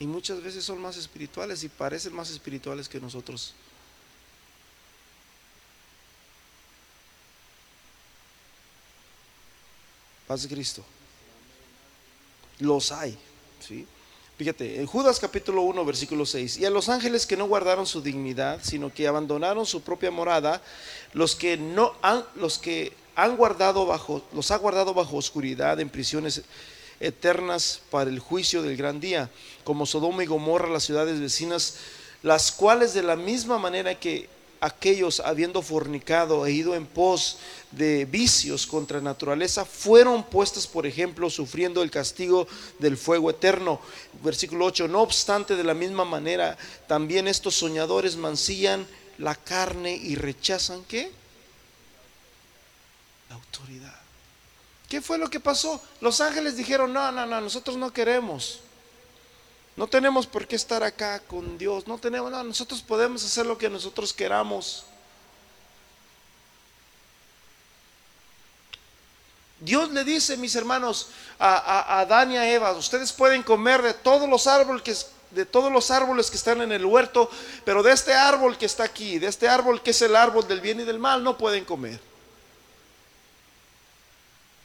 [0.00, 3.54] Y muchas veces son más espirituales y parecen más espirituales que nosotros.
[10.28, 10.84] Paz de Cristo.
[12.58, 13.16] Los hay,
[13.66, 13.86] ¿sí?
[14.36, 18.02] Fíjate, en Judas capítulo 1, versículo 6, y a los ángeles que no guardaron su
[18.02, 20.62] dignidad, sino que abandonaron su propia morada,
[21.14, 25.88] los que no han, los que han guardado bajo, los ha guardado bajo oscuridad en
[25.88, 26.42] prisiones
[27.00, 29.30] eternas para el juicio del gran día,
[29.64, 31.76] como Sodoma y Gomorra, las ciudades vecinas,
[32.22, 34.28] las cuales de la misma manera que
[34.60, 37.38] aquellos habiendo fornicado e ido en pos
[37.70, 42.46] de vicios contra naturaleza, fueron puestas, por ejemplo, sufriendo el castigo
[42.78, 43.80] del fuego eterno.
[44.22, 48.86] Versículo 8, no obstante, de la misma manera, también estos soñadores mancillan
[49.18, 51.10] la carne y rechazan qué?
[53.28, 53.94] La autoridad.
[54.88, 55.82] ¿Qué fue lo que pasó?
[56.00, 58.60] Los ángeles dijeron, no, no, no, nosotros no queremos.
[59.78, 61.86] No tenemos por qué estar acá con Dios.
[61.86, 64.84] No tenemos, no, nosotros podemos hacer lo que nosotros queramos.
[69.60, 74.28] Dios le dice, mis hermanos, a, Adán y a Eva, ustedes pueden comer de todos
[74.28, 74.96] los árboles que,
[75.30, 77.30] de todos los árboles que están en el huerto,
[77.64, 80.60] pero de este árbol que está aquí, de este árbol que es el árbol del
[80.60, 82.00] bien y del mal, no pueden comer.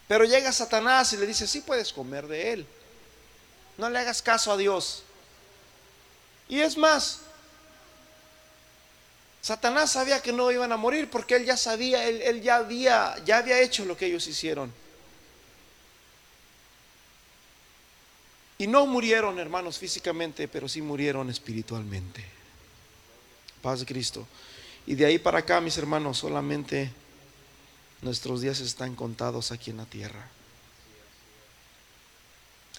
[0.07, 2.67] Pero llega Satanás y le dice, sí puedes comer de él.
[3.77, 5.03] No le hagas caso a Dios.
[6.47, 7.21] Y es más,
[9.41, 13.39] Satanás sabía que no iban a morir porque él ya sabía, él, ya, había, ya
[13.39, 14.71] había hecho lo que ellos hicieron.
[18.57, 22.23] Y no murieron, hermanos, físicamente, pero sí murieron espiritualmente.
[23.61, 24.25] Paz de Cristo.
[24.85, 26.91] Y de ahí para acá, mis hermanos, solamente
[28.01, 30.29] nuestros días están contados aquí en la tierra.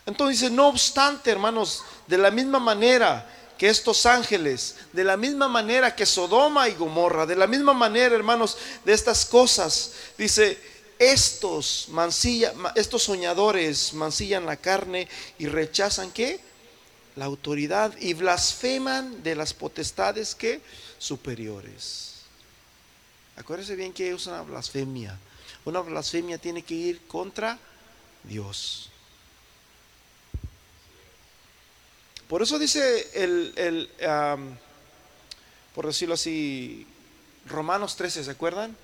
[0.07, 5.49] Entonces dice, no obstante, hermanos, de la misma manera que estos ángeles, de la misma
[5.49, 10.59] manera que Sodoma y Gomorra, de la misma manera, hermanos, de estas cosas, dice,
[10.99, 16.41] estos mancilla, estos soñadores mancillan la carne y rechazan qué?
[17.17, 20.61] La autoridad y blasfeman de las potestades que
[20.99, 22.15] superiores.
[23.37, 25.19] Acuérdense bien que es una blasfemia.
[25.65, 27.59] Una blasfemia tiene que ir contra
[28.23, 28.91] Dios.
[32.29, 33.91] Por eso dice el,
[35.75, 36.87] por decirlo así,
[37.47, 38.77] Romanos 13, ¿se acuerdan?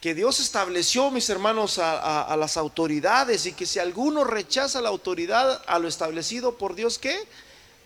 [0.00, 5.62] Que Dios estableció, mis hermanos, a, las autoridades y que si alguno rechaza la autoridad
[5.66, 7.18] a lo establecido por Dios, ¿qué?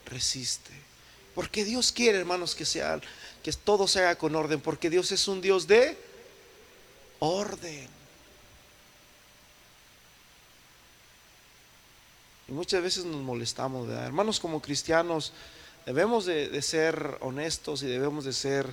[0.07, 0.71] Resiste.
[1.35, 3.01] Porque Dios quiere, hermanos, que sea,
[3.43, 5.99] que todo se haga con orden, porque Dios es un Dios de
[7.19, 7.89] orden.
[12.49, 15.33] Y muchas veces nos molestamos, hermanos como cristianos
[15.87, 18.67] debemos de, ser honestos y debemos de ser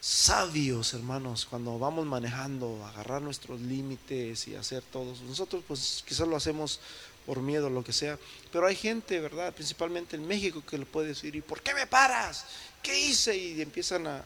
[0.00, 5.20] sabios, hermanos, cuando vamos manejando, agarrar nuestros límites y hacer todos.
[5.22, 6.80] Nosotros pues quizás lo hacemos
[7.26, 8.18] por miedo, lo que sea,
[8.50, 9.52] pero hay gente, ¿verdad?
[9.52, 12.46] Principalmente en México que le puede decir, ¿y por qué me paras?
[12.82, 13.36] ¿Qué hice?
[13.36, 14.24] Y empiezan a,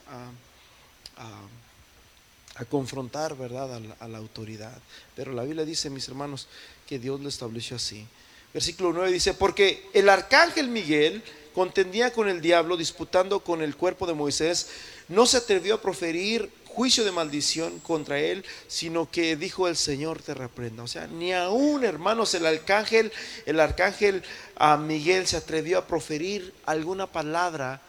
[1.17, 3.83] a, confrontar, ¿verdad?
[3.99, 4.79] A la, autoridad.
[5.17, 6.47] Pero la Biblia dice, mis hermanos,
[6.87, 8.07] que Dios lo estableció así.
[8.55, 14.07] Versículo 9 dice, porque el arcángel Miguel contendía con el diablo, disputando con el cuerpo
[14.07, 14.69] de Moisés,
[15.09, 20.23] no se atrevió a proferir juicio de maldición contra él, sino que dijo el Señor
[20.23, 20.85] te reprenda.
[20.85, 23.13] O sea, ni aún, hermanos, el arcángel,
[23.45, 24.23] el arcángel
[24.57, 27.81] a Miguel se atrevió a proferir alguna palabra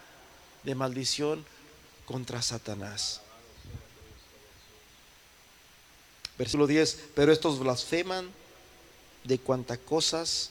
[0.64, 1.44] de maldición
[2.06, 3.20] contra Satanás.
[6.38, 8.28] Versículo 10, pero estos blasfeman
[9.24, 10.50] de cuantas cosas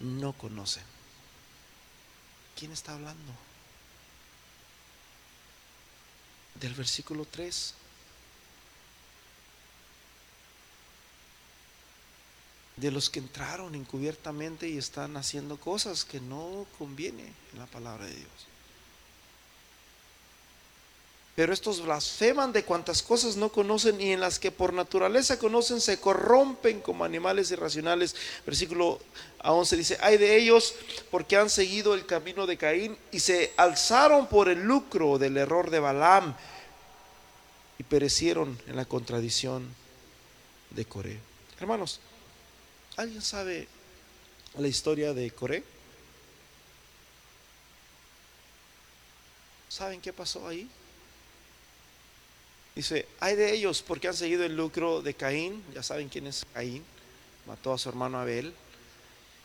[0.00, 0.82] no conocen.
[2.58, 3.32] ¿Quién está hablando?
[6.56, 7.74] Del versículo 3.
[12.76, 18.06] De los que entraron encubiertamente y están haciendo cosas que no conviene en la palabra
[18.06, 18.49] de Dios.
[21.40, 25.80] Pero estos blasfeman de cuantas cosas no conocen y en las que por naturaleza conocen
[25.80, 28.14] se corrompen como animales irracionales.
[28.44, 29.00] Versículo
[29.42, 30.74] 11 dice, hay de ellos
[31.10, 35.70] porque han seguido el camino de Caín y se alzaron por el lucro del error
[35.70, 36.36] de Balaam
[37.78, 39.66] y perecieron en la contradicción
[40.68, 41.18] de Coré.
[41.58, 42.00] Hermanos,
[42.98, 43.66] ¿alguien sabe
[44.58, 45.64] la historia de Coré?
[49.70, 50.68] ¿Saben qué pasó ahí?
[52.80, 56.46] Dice, hay de ellos porque han seguido el lucro de Caín, ya saben quién es
[56.54, 56.82] Caín,
[57.46, 58.54] mató a su hermano Abel,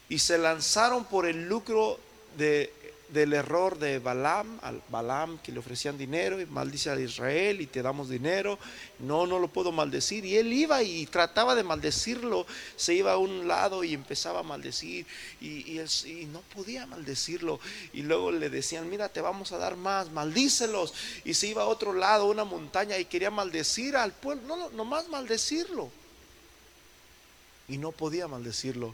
[0.08, 2.00] y se lanzaron por el lucro
[2.38, 2.72] de
[3.10, 7.68] del error de Balaam, al Balaam que le ofrecían dinero y maldice a Israel y
[7.68, 8.58] te damos dinero.
[9.00, 10.26] No, no lo puedo maldecir.
[10.26, 12.46] Y él iba y trataba de maldecirlo.
[12.76, 15.06] Se iba a un lado y empezaba a maldecir
[15.40, 17.60] y, y, no podía maldecirlo.
[17.94, 20.94] Y luego le decían, mira, te vamos a dar más, maldícelos.
[21.24, 24.56] Y se iba a otro lado, una montaña y quería maldecir al pueblo.
[24.56, 25.90] No, nomás maldecirlo.
[27.68, 28.94] Y no podía maldecirlo.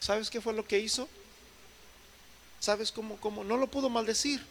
[0.00, 1.08] ¿Sabes qué fue lo que hizo?
[2.64, 3.18] ¿Sabes cómo?
[3.18, 3.44] cómo?
[3.44, 4.42] No lo pudo maldecir.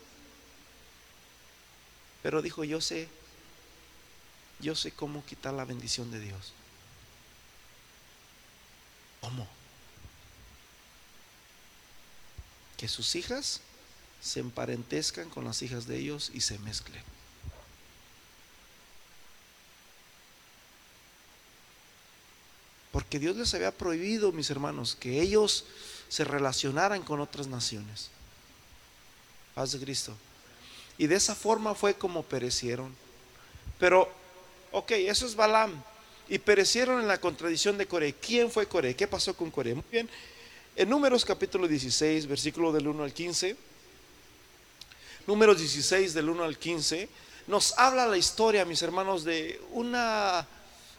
[2.22, 3.08] Pero dijo, yo sé,
[4.60, 6.54] yo sé cómo quitar la bendición de Dios.
[9.20, 9.48] ¿Cómo?
[12.78, 13.62] Que sus hijas
[14.22, 17.02] se emparentezcan con las hijas de ellos y se mezclen.
[22.92, 25.66] Porque Dios les había prohibido, mis hermanos, que ellos
[26.14, 28.10] se relacionaran con otras naciones.
[29.56, 30.14] Paz de Cristo.
[30.96, 32.96] Y de esa forma fue como perecieron.
[33.80, 34.08] Pero,
[34.72, 35.72] ok, eso es Balaam.
[36.30, 38.14] Y perecieron en la contradicción de Coré.
[38.14, 38.96] ¿Quién fue Coré?
[38.96, 39.74] ¿Qué pasó con Coré?
[39.74, 40.08] Muy bien.
[40.76, 43.58] En Números capítulo 16, versículo del 1 al 15.
[45.26, 47.10] Números 16 del 1 al 15.
[47.48, 50.48] Nos habla la historia, mis hermanos, de una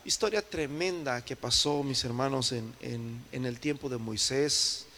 [0.05, 2.75] historia tremenda que pasó, mis hermanos, en,
[3.31, 4.89] en el tiempo de Moisés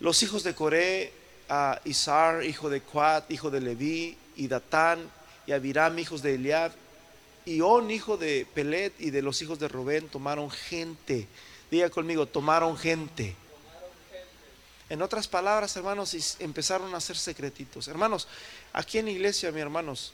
[0.00, 1.12] los hijos de Coré,
[1.48, 5.10] a Isar, hijo de Cuat, hijo de Leví, y Datán,
[5.46, 6.72] y Abiram, hijos de Eliab,
[7.44, 11.26] y On, hijo de Pelet, y de los hijos de Rubén, tomaron gente.
[11.70, 13.36] Diga conmigo, tomaron gente.
[14.88, 17.86] En otras palabras, hermanos, empezaron a hacer secretitos.
[17.88, 18.26] Hermanos,
[18.72, 20.12] aquí en iglesia, mis hermanos,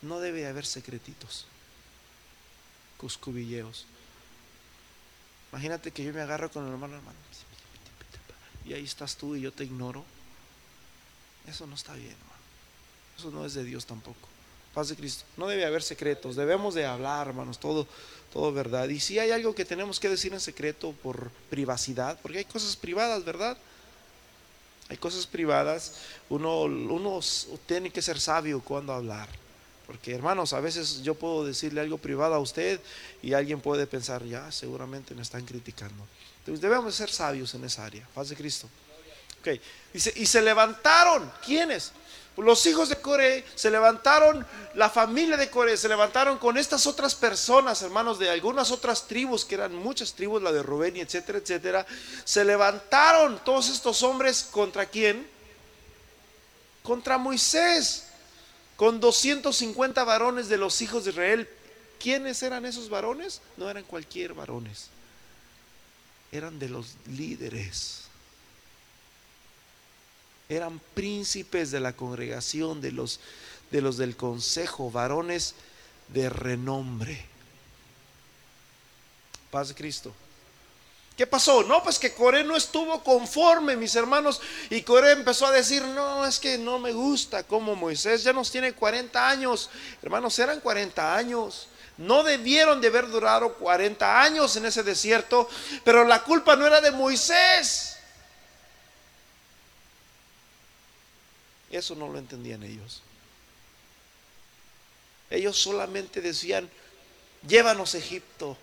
[0.00, 1.46] no debe haber secretitos,
[2.98, 3.86] cuscubilleos.
[5.52, 7.18] Imagínate que yo me agarro con el hermano, hermano,
[8.64, 10.04] y ahí estás tú y yo te ignoro.
[11.46, 12.42] Eso no está bien, hermano.
[13.18, 14.28] Eso no es de Dios tampoco.
[14.74, 15.24] Paz de Cristo.
[15.36, 16.36] No debe haber secretos.
[16.36, 17.86] Debemos de hablar, hermanos, todo,
[18.32, 18.88] todo verdad.
[18.88, 22.76] Y si hay algo que tenemos que decir en secreto por privacidad, porque hay cosas
[22.76, 23.56] privadas, ¿verdad?
[24.88, 25.94] Hay cosas privadas.
[26.28, 27.20] Uno, uno
[27.66, 29.28] tiene que ser sabio cuando hablar.
[29.86, 32.80] Porque hermanos, a veces yo puedo decirle algo privado a usted
[33.22, 36.06] y alguien puede pensar, ya, seguramente me están criticando.
[36.46, 38.06] Debemos ser sabios en esa área.
[38.14, 38.68] Paz de Cristo.
[39.40, 39.60] Ok,
[39.92, 41.30] dice, y se levantaron.
[41.44, 41.92] ¿Quiénes?
[42.36, 47.14] Los hijos de Coré se levantaron, la familia de Coré se levantaron con estas otras
[47.14, 51.38] personas, hermanos, de algunas otras tribus, que eran muchas tribus, la de Rubén y etcétera,
[51.38, 51.86] etcétera.
[52.24, 55.26] Se levantaron todos estos hombres contra quién?
[56.82, 58.04] Contra Moisés,
[58.76, 61.48] con 250 varones de los hijos de Israel.
[62.00, 63.42] ¿Quiénes eran esos varones?
[63.58, 64.88] No eran cualquier varones,
[66.32, 68.02] eran de los líderes
[70.56, 73.20] eran príncipes de la congregación, de los,
[73.70, 75.54] de los del consejo, varones
[76.08, 77.24] de renombre.
[79.50, 80.12] Paz de Cristo.
[81.16, 81.62] ¿Qué pasó?
[81.62, 84.40] No, pues que Coré no estuvo conforme, mis hermanos.
[84.70, 88.50] Y Coré empezó a decir, no, es que no me gusta como Moisés ya nos
[88.50, 89.70] tiene 40 años.
[90.02, 91.68] Hermanos, eran 40 años.
[91.98, 95.48] No debieron de haber durado 40 años en ese desierto,
[95.84, 97.96] pero la culpa no era de Moisés.
[101.70, 103.02] Eso no lo entendían ellos.
[105.30, 106.68] Ellos solamente decían,
[107.46, 108.56] llévanos a Egipto,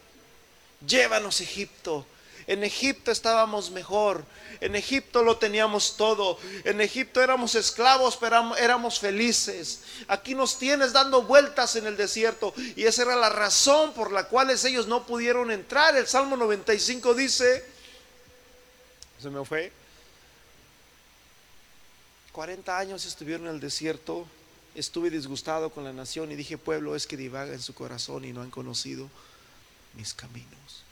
[0.86, 2.06] llévanos a Egipto.
[2.50, 4.26] En Egipto estábamos mejor,
[4.60, 9.82] en Egipto lo teníamos todo, en Egipto éramos esclavos, pero éramos felices.
[10.08, 14.24] Aquí nos tienes dando vueltas en el desierto y esa era la razón por la
[14.24, 15.96] cual ellos no pudieron entrar.
[15.96, 17.64] El Salmo 95 dice,
[19.22, 19.72] se me fue,
[22.32, 24.26] 40 años estuvieron en el desierto,
[24.74, 28.34] estuve disgustado con la nación y dije, pueblo es que divaga en su corazón y
[28.34, 29.08] no han conocido
[29.94, 30.89] mis caminos.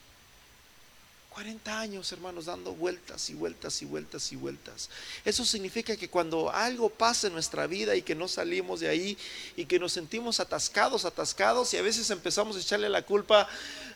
[1.37, 4.89] 40 años, hermanos, dando vueltas y vueltas y vueltas y vueltas.
[5.23, 9.15] Eso significa que cuando algo pasa en nuestra vida y que no salimos de ahí
[9.55, 13.47] y que nos sentimos atascados, atascados y a veces empezamos a echarle la culpa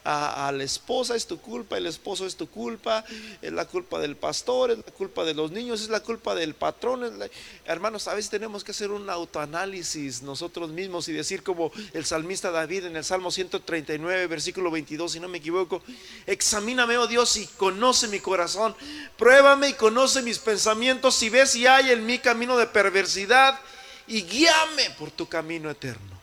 [0.03, 3.03] a, la esposa, es tu culpa, el esposo es tu culpa,
[3.41, 6.53] es la culpa del pastor, es la culpa de los niños, es la culpa del
[6.53, 7.19] patrón.
[7.65, 12.51] Hermanos, a veces tenemos que hacer un autoanálisis nosotros mismos y decir como el salmista
[12.51, 15.83] David en el Salmo 139, versículo 22, si no me equivoco,
[16.25, 18.75] examíname, oh Dios, y conoce mi corazón,
[19.17, 23.59] pruébame y conoce mis pensamientos, si ves si hay en mi camino de perversidad
[24.07, 26.19] y guíame por tu camino eterno.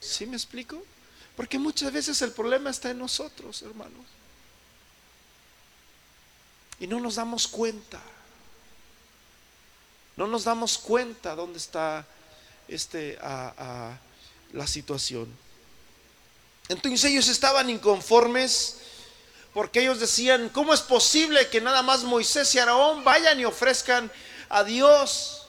[0.00, 0.82] ¿Sí me explico?
[1.36, 4.04] Porque muchas veces el problema está en nosotros, hermanos.
[6.80, 8.00] Y no nos damos cuenta.
[10.16, 12.06] No nos damos cuenta dónde está
[12.68, 15.28] este, la situación.
[16.68, 18.78] Entonces ellos estaban inconformes
[19.52, 24.10] porque ellos decían, ¿cómo es posible que nada más Moisés y Aarón vayan y ofrezcan
[24.48, 25.42] a Dios?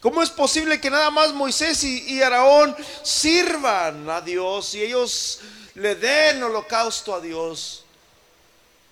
[0.00, 5.40] ¿Cómo es posible que nada más Moisés y, y Araón sirvan a Dios y ellos
[5.74, 7.84] le den holocausto a Dios?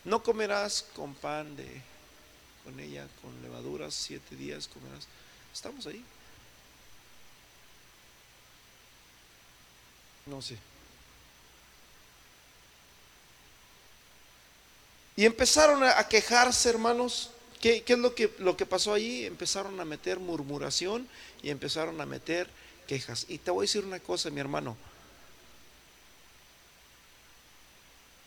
[0.05, 1.83] No comerás con pan de,
[2.65, 5.07] con ella, con levaduras, siete días comerás.
[5.55, 6.05] Estamos ahí.
[10.27, 10.59] No sé.
[15.17, 19.25] Y empezaron a quejarse, hermanos, ¿Qué, es lo que, lo que pasó allí?
[19.25, 21.09] Empezaron a meter murmuración
[21.43, 22.49] y empezaron a meter
[22.87, 23.27] quejas.
[23.29, 24.77] Y te voy a decir una cosa, mi hermano.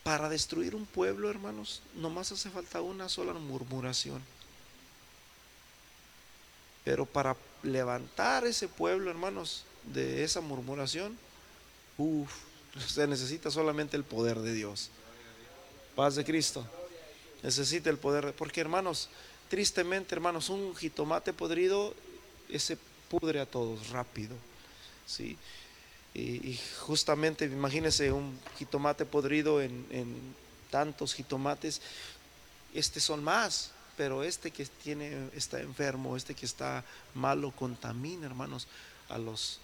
[0.02, 4.22] Para destruir un pueblo, hermanos, nomás hace falta una sola murmuración.
[6.84, 11.16] Pero para levantar ese pueblo, hermanos, de esa murmuración,
[12.00, 12.32] uff,
[12.86, 14.90] se necesita solamente el poder de Dios.
[15.94, 16.66] Paz de Cristo.
[17.42, 19.08] Necesita el poder, porque hermanos,
[19.48, 21.94] tristemente hermanos, un jitomate podrido
[22.48, 22.76] ese
[23.08, 24.36] pudre a todos rápido,
[25.06, 25.36] ¿sí?
[26.12, 30.34] Y, justamente imagínense un jitomate podrido en, en,
[30.70, 31.80] tantos jitomates,
[32.74, 36.84] este son más, pero este que tiene, está enfermo, este que está
[37.14, 38.68] malo, contamina, hermanos,
[39.08, 39.58] a los,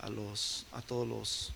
[0.00, 1.52] a los, a todos los,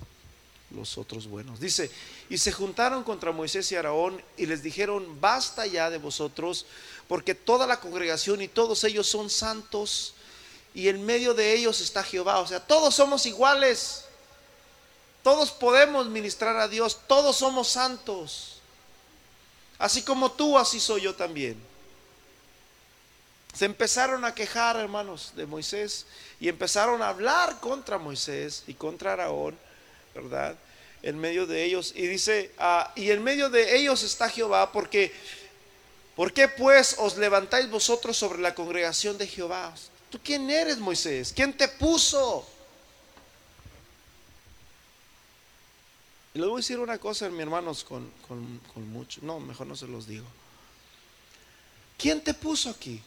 [0.74, 1.60] los otros buenos.
[1.60, 1.90] Dice,
[2.28, 6.66] y se juntaron contra Moisés y Aarón y les dijeron, basta ya de vosotros,
[7.08, 10.14] porque toda la congregación y todos ellos son santos
[10.74, 12.40] y en medio de ellos está Jehová.
[12.40, 14.04] O sea, todos somos iguales.
[15.22, 18.60] Todos podemos ministrar a Dios, todos somos santos.
[19.78, 21.58] Así como tú, así soy yo también.
[23.54, 26.06] Se empezaron a quejar, hermanos, de Moisés
[26.40, 29.56] y empezaron a hablar contra Moisés y contra Aarón,
[30.14, 30.56] ¿verdad?
[31.04, 31.92] En medio de ellos.
[31.94, 35.12] Y dice, ah, y en medio de ellos está Jehová, porque,
[36.16, 39.74] ¿por qué pues os levantáis vosotros sobre la congregación de Jehová?
[40.08, 41.34] ¿Tú quién eres, Moisés?
[41.36, 42.48] ¿Quién te puso?
[46.32, 49.20] Y les voy a decir una cosa, mi hermanos, con, con, con mucho.
[49.22, 50.24] No, mejor no se los digo.
[51.98, 53.02] ¿Quién te puso aquí?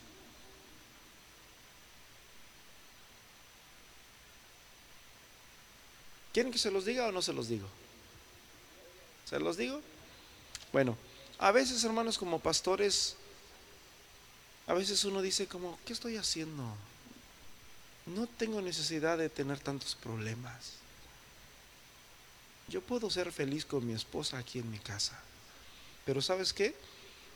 [6.31, 7.67] ¿Quieren que se los diga o no se los digo?
[9.27, 9.81] ¿Se los digo?
[10.71, 10.97] Bueno,
[11.37, 13.15] a veces hermanos como pastores,
[14.67, 16.63] a veces uno dice como, ¿qué estoy haciendo?
[18.05, 20.73] No tengo necesidad de tener tantos problemas.
[22.69, 25.19] Yo puedo ser feliz con mi esposa aquí en mi casa.
[26.05, 26.73] Pero ¿sabes qué?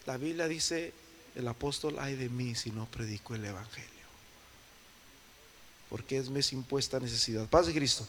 [0.05, 0.93] La Biblia dice,
[1.35, 3.89] el apóstol, ay de mí si no predico el Evangelio.
[5.89, 7.47] Porque es mes impuesta necesidad.
[7.49, 8.07] Paz de Cristo.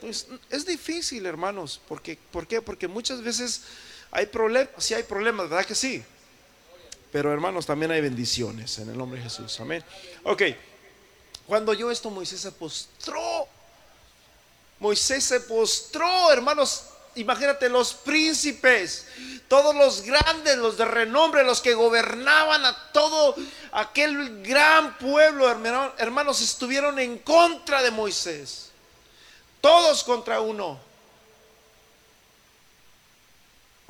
[0.00, 1.80] Pues es difícil, hermanos.
[1.88, 2.62] Porque, ¿Por qué?
[2.62, 3.62] Porque muchas veces
[4.10, 6.02] hay problemas, sí hay problemas, ¿verdad que sí?
[7.12, 9.58] Pero hermanos, también hay bendiciones en el nombre de Jesús.
[9.60, 9.84] Amén.
[10.22, 10.42] Ok,
[11.46, 13.48] cuando yo esto, Moisés se postró.
[14.78, 16.84] Moisés se postró, hermanos.
[17.16, 19.08] Imagínate los príncipes,
[19.48, 23.34] todos los grandes, los de renombre, los que gobernaban a todo
[23.72, 28.69] aquel gran pueblo, hermanos, estuvieron en contra de Moisés.
[29.60, 30.78] Todos contra uno.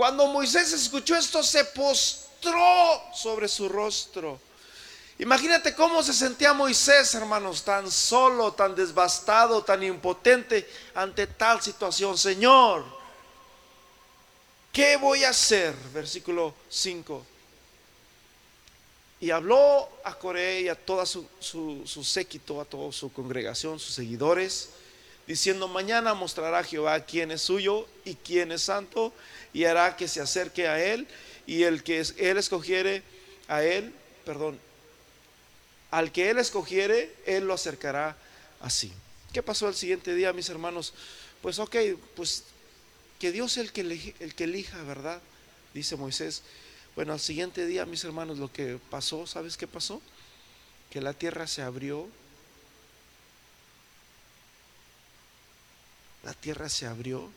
[0.00, 4.40] Cuando Moisés escuchó esto, se postró sobre su rostro.
[5.18, 12.16] Imagínate cómo se sentía Moisés, hermanos, tan solo, tan devastado, tan impotente ante tal situación.
[12.16, 12.82] Señor,
[14.72, 15.74] ¿qué voy a hacer?
[15.92, 17.26] Versículo 5.
[19.20, 23.94] Y habló a Coré y a toda su, su séquito, a toda su congregación, sus
[23.94, 24.70] seguidores
[25.30, 29.12] diciendo, mañana mostrará Jehová quién es suyo y quién es santo,
[29.52, 31.06] y hará que se acerque a él,
[31.46, 33.04] y el que él escogiere
[33.46, 34.58] a él, perdón,
[35.92, 38.16] al que él escogiere, él lo acercará
[38.58, 38.92] así.
[39.32, 40.94] ¿Qué pasó el siguiente día, mis hermanos?
[41.42, 41.76] Pues ok,
[42.16, 42.42] pues
[43.20, 45.20] que Dios es el que, el que elija, ¿verdad?
[45.72, 46.42] Dice Moisés.
[46.96, 50.02] Bueno, al siguiente día, mis hermanos, lo que pasó, ¿sabes qué pasó?
[50.90, 52.08] Que la tierra se abrió
[56.22, 57.30] la tierra se abrió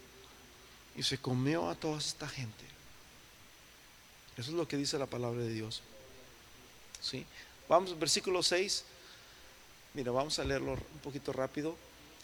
[0.96, 2.66] y se comió a toda esta gente.
[4.38, 5.82] Eso es lo que dice la palabra de Dios.
[7.02, 7.26] ¿Sí?
[7.70, 8.84] Vamos, versículo 6.
[9.94, 11.76] Mira, vamos a leerlo un poquito rápido.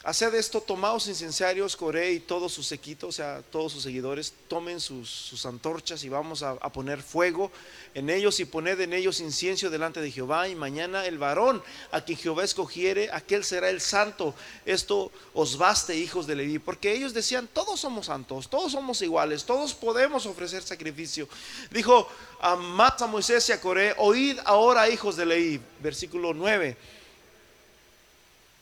[0.01, 4.79] Haced esto, tomaos incenciarios, Coré y todos sus sequitos, o sea, todos sus seguidores, tomen
[4.79, 7.51] sus, antorchas y vamos a, poner fuego
[7.93, 10.47] en ellos y poned en ellos incienso delante de Jehová.
[10.47, 14.33] Y mañana el varón a quien Jehová escogiere, aquel será el santo.
[14.65, 19.43] Esto os baste, hijos de Leví, porque ellos decían, todos somos santos, todos somos iguales,
[19.43, 21.27] todos podemos ofrecer sacrificio.
[21.71, 22.07] Dijo
[22.39, 26.98] a a Moisés y a Coré, oíd ahora, hijos de Leví, versículo 9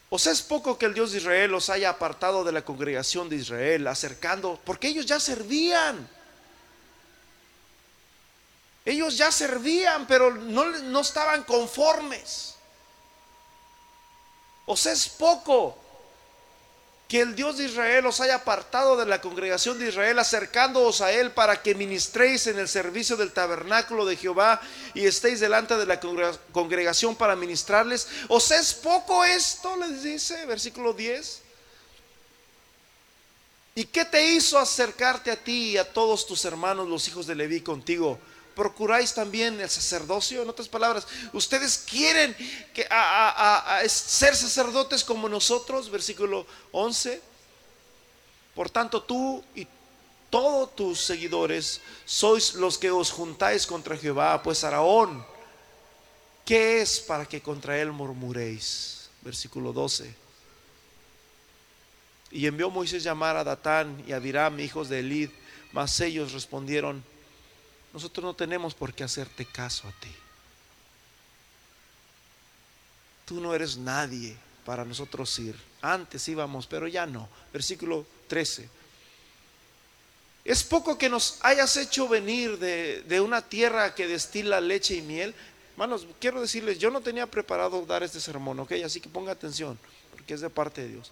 [0.09, 3.35] ¿Os es poco que el Dios de Israel los haya apartado de la congregación de
[3.35, 4.59] Israel, acercando?
[4.63, 6.07] Porque ellos ya servían.
[8.85, 12.55] Ellos ya servían, pero no, no estaban conformes.
[14.65, 15.77] ¿Os es poco
[17.07, 21.11] que el Dios de Israel os haya apartado de la congregación de Israel, acercándoos a
[21.13, 24.61] Él para que ministréis en el servicio del tabernáculo de Jehová
[24.93, 28.07] y estéis delante de la congregación para ministrarles.
[28.27, 29.77] ¿Os es poco esto?
[29.77, 31.43] Les dice, versículo 10.
[33.75, 37.35] ¿Y qué te hizo acercarte a ti y a todos tus hermanos, los hijos de
[37.35, 38.19] Leví, contigo?
[38.57, 40.41] Procuráis también el sacerdocio.
[40.41, 42.35] En otras palabras, ustedes quieren
[43.87, 47.21] ser sacerdotes como nosotros, versículo 11.
[48.55, 49.67] Por tanto, tú y
[50.31, 55.23] todos tus seguidores sois los que os juntáis contra Jehová, pues Araón,
[56.43, 59.11] ¿qué es para que contra él murmuréis?
[59.21, 60.15] Versículo 12.
[62.31, 65.29] Y envió Moisés llamar a Datán y a Abiram, hijos de Elid,
[65.73, 67.03] mas ellos respondieron,
[67.93, 70.13] nosotros no tenemos por qué hacerte caso a ti.
[73.25, 75.55] Tú no eres nadie para nosotros ir.
[75.81, 77.27] Antes íbamos, pero ya no.
[77.51, 78.69] Versículo 13.
[80.45, 85.01] Es poco que nos hayas hecho venir de, de una tierra que destila leche y
[85.01, 85.35] miel.
[85.73, 88.73] Hermanos, quiero decirles, yo no tenía preparado dar este sermón, ¿ok?
[88.85, 89.77] Así que ponga atención,
[90.11, 91.11] porque es de parte de Dios.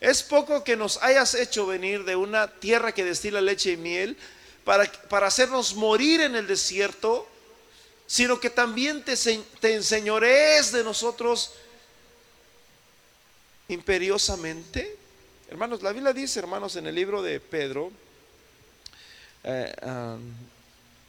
[0.00, 4.16] Es poco que nos hayas hecho venir de una tierra que destila leche y miel
[4.64, 7.26] para, para hacernos morir en el desierto,
[8.06, 9.16] sino que también te,
[9.60, 11.52] te enseñorees de nosotros
[13.68, 14.96] imperiosamente.
[15.48, 17.90] Hermanos, la Biblia dice, hermanos, en el libro de Pedro,
[19.44, 19.72] eh,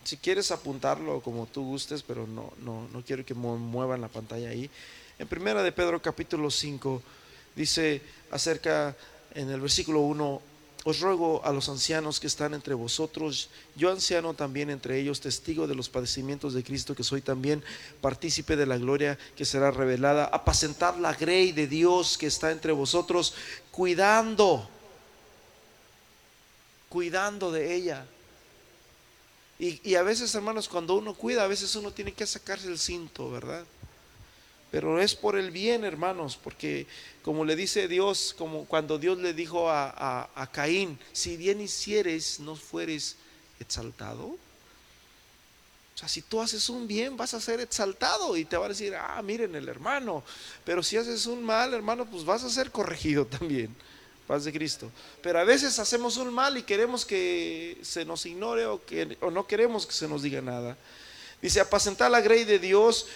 [0.04, 4.50] si quieres apuntarlo como tú gustes, pero no, no, no quiero que muevan la pantalla
[4.50, 4.70] ahí.
[5.18, 7.02] En primera de Pedro capítulo 5
[7.56, 8.02] dice
[8.32, 8.96] acerca
[9.34, 10.42] en el versículo 1,
[10.86, 15.66] os ruego a los ancianos que están entre vosotros, yo anciano también entre ellos, testigo
[15.66, 17.64] de los padecimientos de Cristo, que soy también
[18.02, 22.72] partícipe de la gloria que será revelada, apacentar la grey de Dios que está entre
[22.72, 23.34] vosotros,
[23.72, 24.70] cuidando,
[26.88, 28.06] cuidando de ella.
[29.58, 32.78] Y, y a veces, hermanos, cuando uno cuida, a veces uno tiene que sacarse el
[32.78, 33.66] cinto, ¿verdad?
[34.76, 36.86] Pero es por el bien, hermanos, porque
[37.22, 42.58] como le dice Dios, como cuando Dios le dijo a, Caín, si bien hicieres, no
[42.58, 43.16] fueres
[43.58, 44.26] exaltado.
[44.26, 44.38] O
[45.98, 48.94] sea, si tú haces un bien, vas a ser exaltado y te va a decir,
[48.96, 50.26] ah, miren el hermano.
[50.66, 53.74] Pero si haces un mal, hermano, pues vas a ser corregido también.
[54.28, 54.92] Paz de Cristo.
[55.22, 59.32] Pero a veces hacemos un mal y queremos que se nos ignore o, que, o
[59.32, 60.76] no queremos que se nos diga nada.
[61.42, 63.08] Dice, apacentar la grey de Dios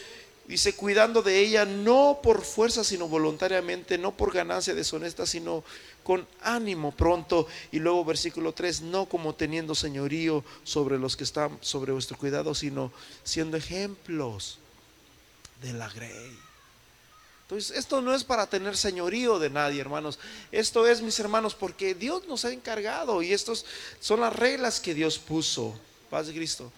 [0.50, 5.64] Dice, cuidando de ella no por fuerza, sino voluntariamente, no por ganancia deshonesta, sino
[6.04, 7.46] con ánimo pronto.
[7.72, 12.56] Y luego versículo 3, no como teniendo señorío sobre los que están sobre vuestro cuidado,
[12.56, 12.92] sino
[13.24, 14.58] siendo ejemplos
[15.62, 16.36] de la grey.
[17.44, 20.18] Entonces, esto no es para tener señorío de nadie, hermanos.
[20.52, 23.66] Esto es, mis hermanos, porque Dios nos ha encargado y estas
[24.00, 25.80] son las reglas que Dios puso.
[26.10, 26.72] Paz de Cristo.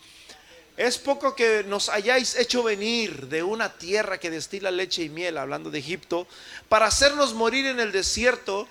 [0.81, 5.37] Es poco que nos hayáis hecho venir de una tierra que destila leche y miel,
[5.37, 6.25] hablando de Egipto,
[6.69, 8.67] para hacernos morir en el desierto,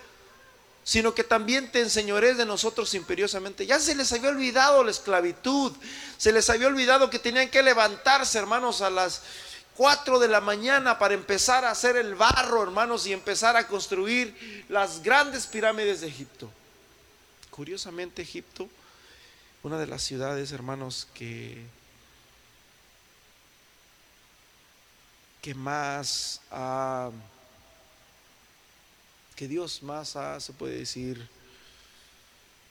[0.83, 3.65] sino que también te enseñorees de nosotros imperiosamente.
[3.65, 5.73] Ya se les había olvidado la esclavitud,
[6.19, 9.23] se les había olvidado que tenían que levantarse, hermanos, a las
[9.77, 14.65] 4 de la mañana para empezar a hacer el barro, hermanos, y empezar a construir
[14.69, 16.51] las grandes pirámides de Egipto.
[17.51, 18.69] Curiosamente, Egipto,
[19.63, 21.79] una de las ciudades, hermanos, que
[25.41, 27.11] que más ha,
[29.37, 31.27] que Dios más ha, se puede decir,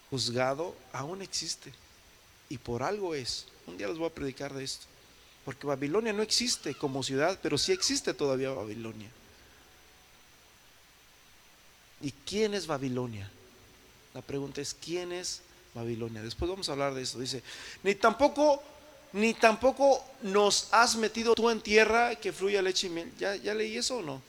[0.09, 1.73] juzgado, aún existe.
[2.49, 3.47] Y por algo es.
[3.67, 4.85] Un día les voy a predicar de esto.
[5.45, 9.09] Porque Babilonia no existe como ciudad, pero sí existe todavía Babilonia.
[12.01, 13.29] ¿Y quién es Babilonia?
[14.13, 15.41] La pregunta es, ¿quién es
[15.73, 16.21] Babilonia?
[16.21, 17.19] Después vamos a hablar de eso.
[17.19, 17.43] Dice,
[17.83, 18.63] ni tampoco
[19.13, 23.11] ni tampoco nos has metido tú en tierra que fluya leche y miel.
[23.17, 24.21] ¿Ya, ya leí eso o no?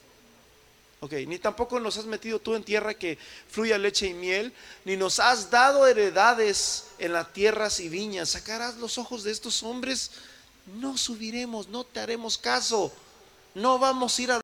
[1.02, 3.16] Ok, ni tampoco nos has metido tú en tierra que
[3.48, 4.52] fluya leche y miel,
[4.84, 8.30] ni nos has dado heredades en las tierras y viñas.
[8.30, 10.10] Sacarás los ojos de estos hombres,
[10.78, 12.92] no subiremos, no te haremos caso.
[13.54, 14.39] No vamos a ir a